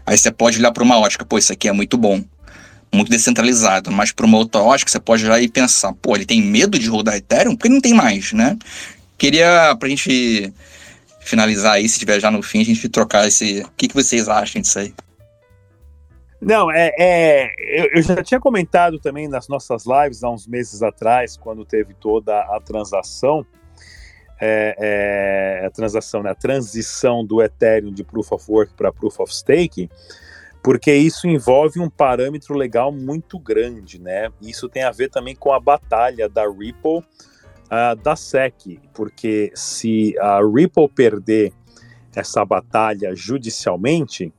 Aí 0.06 0.17
você 0.17 0.32
pode 0.32 0.58
olhar 0.58 0.71
para 0.71 0.86
uma 0.86 0.97
ótica, 0.97 1.25
pô, 1.25 1.38
isso 1.38 1.51
aqui 1.51 1.67
é 1.67 1.73
muito 1.73 1.97
bom 1.97 2.23
muito 2.93 3.10
descentralizado, 3.10 3.91
mas 3.91 4.12
para 4.12 4.26
uma 4.26 4.38
outra 4.38 4.62
ótica 4.62 4.89
você 4.89 5.00
pode 5.00 5.26
olhar 5.26 5.41
e 5.41 5.50
pensar, 5.50 5.93
pô, 5.93 6.15
ele 6.15 6.26
tem 6.26 6.41
medo 6.41 6.80
de 6.80 6.88
rodar 6.88 7.15
Ethereum? 7.15 7.56
Porque 7.56 7.69
não 7.69 7.82
tem 7.82 7.93
mais, 7.93 8.32
né? 8.34 8.58
Queria, 9.17 9.76
para 9.78 9.88
a 9.88 9.89
gente 9.89 10.54
finalizar 11.19 11.74
aí, 11.74 11.89
se 11.89 12.00
tiver 12.00 12.19
já 12.19 12.30
no 12.30 12.41
fim, 12.41 12.62
a 12.62 12.65
gente 12.65 12.88
trocar 12.89 13.28
esse... 13.28 13.62
O 13.62 13.71
que, 13.78 13.88
que 13.88 13.95
vocês 13.95 14.30
acham 14.30 14.62
disso 14.62 14.80
aí? 14.80 14.93
Não, 16.41 16.69
é, 16.69 16.91
é 17.00 17.54
eu, 17.58 17.89
eu, 17.95 18.02
já 18.04 18.21
tinha 18.21 18.39
comentado 18.39 19.00
também 19.00 19.28
nas 19.28 19.48
nossas 19.48 19.86
lives 19.86 20.24
há 20.24 20.30
uns 20.30 20.45
meses 20.45 20.84
atrás, 20.84 21.36
quando 21.36 21.65
teve 21.65 21.93
toda 21.93 22.38
a 22.39 22.60
transação, 22.60 23.45
é, 24.39 24.76
é, 25.62 25.65
a 25.65 25.71
transação, 25.71 26.21
né, 26.21 26.32
a 26.32 26.36
transição 26.36 27.26
do 27.26 27.41
Ethereum 27.41 27.91
de 27.91 28.04
Proof 28.04 28.32
of 28.32 28.45
Work 28.48 28.74
para 28.76 28.91
Proof 28.91 29.19
of 29.21 29.34
Stake, 29.34 29.89
porque 30.65 30.95
isso 30.95 31.28
envolve 31.28 31.80
um 31.80 31.88
parâmetro 31.88 32.58
legal 32.58 32.91
muito 32.91 33.38
grande, 33.38 34.01
né? 34.01 34.32
Isso 34.41 34.67
tem 34.67 34.82
a 34.82 34.89
ver 34.89 35.12
também 35.12 35.36
com 35.36 35.54
a 35.54 35.60
batalha 35.60 36.28
da 36.28 36.49
Ripple 36.49 36.97
uh, 36.97 37.95
da 38.01 38.15
SEC, 38.15 38.80
porque 38.91 39.51
se 39.54 40.17
a 40.17 40.39
Ripple 40.39 40.89
perder 40.89 41.54
essa 42.15 42.43
batalha 42.43 43.13
judicialmente, 43.15 44.34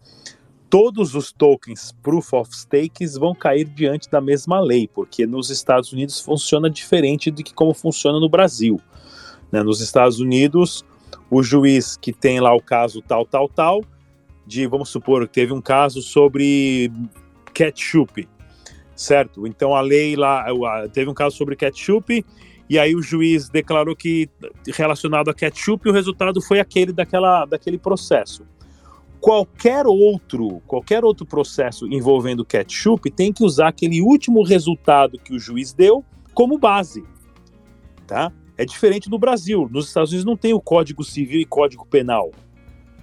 todos 0.68 1.14
os 1.14 1.30
tokens 1.30 1.94
Proof 2.02 2.32
of 2.32 2.50
Stakes 2.52 3.14
vão 3.16 3.32
cair 3.32 3.64
diante 3.64 4.10
da 4.10 4.20
mesma 4.20 4.58
lei, 4.58 4.90
porque 4.92 5.28
nos 5.28 5.48
Estados 5.48 5.92
Unidos 5.92 6.18
funciona 6.18 6.68
diferente 6.68 7.30
do 7.30 7.44
que 7.44 7.54
como 7.54 7.72
funciona 7.72 8.18
no 8.18 8.28
Brasil. 8.28 8.80
Né? 9.52 9.62
Nos 9.62 9.80
Estados 9.80 10.18
Unidos, 10.18 10.84
o 11.30 11.40
juiz 11.40 11.96
que 11.96 12.12
tem 12.12 12.40
lá 12.40 12.52
o 12.52 12.60
caso 12.60 13.00
tal, 13.00 13.24
tal, 13.24 13.48
tal, 13.48 13.84
de, 14.46 14.66
vamos 14.66 14.88
supor, 14.88 15.26
teve 15.26 15.52
um 15.52 15.61
caso 15.61 16.00
sobre 16.00 16.90
ketchup, 17.52 18.28
certo? 18.94 19.46
Então 19.46 19.74
a 19.74 19.80
lei 19.80 20.14
lá, 20.14 20.46
teve 20.92 21.11
um 21.11 21.14
caso 21.14 21.37
sobre 21.37 21.56
ketchup, 21.56 22.24
e 22.68 22.78
aí 22.78 22.94
o 22.94 23.02
juiz 23.02 23.48
declarou 23.48 23.94
que, 23.94 24.28
relacionado 24.74 25.28
a 25.30 25.35
ketchup, 25.35 25.88
o 25.88 25.92
resultado 25.92 26.40
foi 26.40 26.61
aquele 26.61 26.92
daquela, 26.92 27.44
daquele 27.44 27.78
processo. 27.78 28.44
Qualquer 29.20 29.87
outro, 29.87 30.61
qualquer 30.66 31.04
outro 31.04 31.26
processo 31.26 31.87
envolvendo 31.87 32.44
ketchup 32.44 33.11
tem 33.11 33.32
que 33.32 33.42
usar 33.42 33.68
aquele 33.68 34.00
último 34.00 34.44
resultado 34.44 35.18
que 35.18 35.35
o 35.35 35.38
juiz 35.38 35.72
deu 35.72 36.04
como 36.35 36.59
base, 36.59 37.02
tá? 38.06 38.32
É 38.59 38.64
diferente 38.64 39.09
do 39.09 39.18
Brasil. 39.18 39.68
Nos 39.70 39.88
Estados 39.88 40.11
Unidos 40.11 40.24
não 40.24 40.37
tem 40.37 40.54
o 40.54 40.61
Código 40.61 41.02
Civil 41.02 41.40
e 41.40 41.44
Código 41.44 41.87
Penal. 41.87 42.30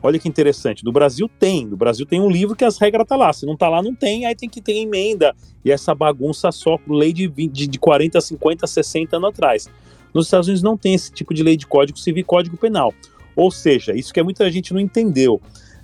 Olha 0.03 0.19
que 0.19 0.27
interessante. 0.27 0.83
No 0.83 0.91
Brasil 0.91 1.29
tem. 1.39 1.65
No 1.65 1.77
Brasil 1.77 2.05
tem 2.05 2.19
um 2.19 2.29
livro 2.29 2.57
que 2.57 2.65
as 2.65 2.77
regras 2.77 3.07
tá 3.07 3.15
lá. 3.15 3.31
Se 3.31 3.45
não 3.45 3.55
tá 3.55 3.69
lá, 3.69 3.81
não 3.81 3.95
tem. 3.95 4.25
Aí 4.25 4.35
tem 4.35 4.49
que 4.49 4.61
ter 4.61 4.73
emenda. 4.73 5.33
E 5.63 5.71
essa 5.71 5.95
bagunça 5.95 6.51
só 6.51 6.77
lei 6.85 7.13
de, 7.13 7.25
20, 7.25 7.67
de 7.67 7.79
40, 7.79 8.19
50, 8.19 8.67
60 8.67 9.15
anos 9.15 9.29
atrás. 9.29 9.69
Nos 10.13 10.25
Estados 10.25 10.49
Unidos 10.49 10.61
não 10.61 10.77
tem 10.77 10.93
esse 10.93 11.09
tipo 11.09 11.33
de 11.33 11.41
lei 11.41 11.55
de 11.55 11.65
código 11.65 11.97
civil 11.97 12.19
e 12.19 12.23
código 12.25 12.57
penal. 12.57 12.93
Ou 13.33 13.49
seja, 13.49 13.95
isso 13.95 14.13
que 14.13 14.21
muita 14.21 14.51
gente 14.51 14.73
não 14.73 14.79
entendeu, 14.79 15.41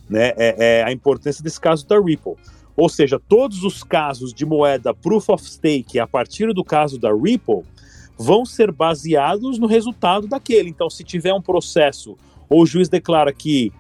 né? 0.10 0.34
É, 0.36 0.80
é 0.80 0.84
a 0.84 0.92
importância 0.92 1.42
desse 1.42 1.60
caso 1.60 1.88
da 1.88 1.98
Ripple. 1.98 2.36
Ou 2.76 2.90
seja, 2.90 3.20
todos 3.20 3.64
os 3.64 3.84
casos 3.84 4.34
de 4.34 4.46
moeda 4.46 4.94
proof 4.94 5.30
of 5.30 5.44
stake 5.44 5.98
a 5.98 6.06
partir 6.06 6.54
do 6.54 6.64
caso 6.64 7.00
da 7.00 7.12
Ripple 7.12 7.64
vão 8.18 8.46
ser 8.46 8.70
baseados 8.72 9.58
no 9.58 9.66
resultado 9.66 10.28
daquele. 10.28 10.70
Então, 10.70 10.90
se 10.90 11.06
tiver 11.06 11.34
um 11.34 11.42
processo 11.42 12.18
ou 12.50 12.64
o 12.64 12.66
juiz 12.66 12.90
declara 12.90 13.32
que 13.32 13.72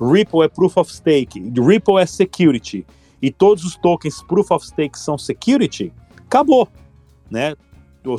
Ripple 0.00 0.42
é 0.42 0.48
Proof 0.48 0.76
of 0.76 0.92
Stake, 0.92 1.40
Ripple 1.40 1.98
é 1.98 2.06
Security, 2.06 2.86
e 3.20 3.30
todos 3.30 3.64
os 3.64 3.76
tokens 3.76 4.22
Proof 4.22 4.50
of 4.50 4.66
Stake 4.66 4.98
são 4.98 5.16
Security, 5.16 5.92
acabou, 6.18 6.68
né? 7.30 7.54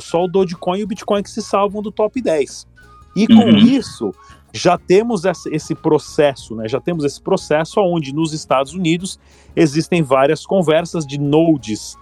Só 0.00 0.24
o 0.24 0.28
Dogecoin 0.28 0.80
e 0.80 0.84
o 0.84 0.86
Bitcoin 0.86 1.22
que 1.22 1.30
se 1.30 1.40
salvam 1.40 1.80
do 1.80 1.90
top 1.90 2.20
10. 2.20 2.66
E 3.16 3.26
com 3.26 3.34
uhum. 3.34 3.56
isso, 3.56 4.12
já 4.52 4.76
temos 4.76 5.22
esse 5.24 5.74
processo, 5.74 6.54
né? 6.54 6.68
Já 6.68 6.80
temos 6.80 7.04
esse 7.04 7.20
processo 7.20 7.80
onde 7.80 8.14
nos 8.14 8.32
Estados 8.32 8.74
Unidos 8.74 9.18
existem 9.56 10.02
várias 10.02 10.44
conversas 10.44 11.06
de 11.06 11.18
nodes. 11.18 11.96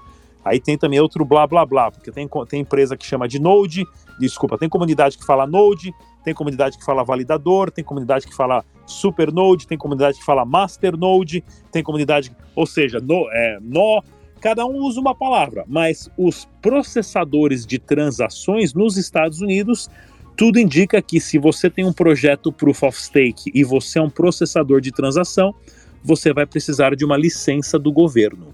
Aí 0.44 0.60
tem 0.60 0.78
também 0.78 1.00
outro 1.00 1.24
blá 1.24 1.46
blá 1.46 1.66
blá, 1.66 1.90
porque 1.90 2.10
tem, 2.10 2.28
tem 2.48 2.60
empresa 2.60 2.96
que 2.96 3.04
chama 3.04 3.26
de 3.26 3.38
node, 3.38 3.84
desculpa, 4.18 4.56
tem 4.58 4.68
comunidade 4.68 5.18
que 5.18 5.24
fala 5.24 5.46
node, 5.46 5.92
tem 6.26 6.34
comunidade 6.34 6.76
que 6.76 6.84
fala 6.84 7.04
validador, 7.04 7.70
tem 7.70 7.84
comunidade 7.84 8.26
que 8.26 8.34
fala 8.34 8.64
supernode, 8.84 9.64
tem 9.64 9.78
comunidade 9.78 10.18
que 10.18 10.24
fala 10.24 10.44
masternode, 10.44 11.44
tem 11.70 11.84
comunidade, 11.84 12.32
ou 12.56 12.66
seja, 12.66 12.98
no, 12.98 13.30
é, 13.30 13.60
nó, 13.62 14.02
cada 14.40 14.66
um 14.66 14.74
usa 14.78 15.00
uma 15.00 15.14
palavra, 15.14 15.64
mas 15.68 16.10
os 16.18 16.48
processadores 16.60 17.64
de 17.64 17.78
transações 17.78 18.74
nos 18.74 18.96
Estados 18.96 19.40
Unidos, 19.40 19.88
tudo 20.36 20.58
indica 20.58 21.00
que 21.00 21.20
se 21.20 21.38
você 21.38 21.70
tem 21.70 21.84
um 21.84 21.92
projeto 21.92 22.50
Proof 22.50 22.82
of 22.82 23.00
Stake 23.00 23.52
e 23.54 23.62
você 23.62 24.00
é 24.00 24.02
um 24.02 24.10
processador 24.10 24.80
de 24.80 24.90
transação, 24.90 25.54
você 26.02 26.32
vai 26.32 26.44
precisar 26.44 26.96
de 26.96 27.04
uma 27.04 27.16
licença 27.16 27.78
do 27.78 27.92
governo. 27.92 28.52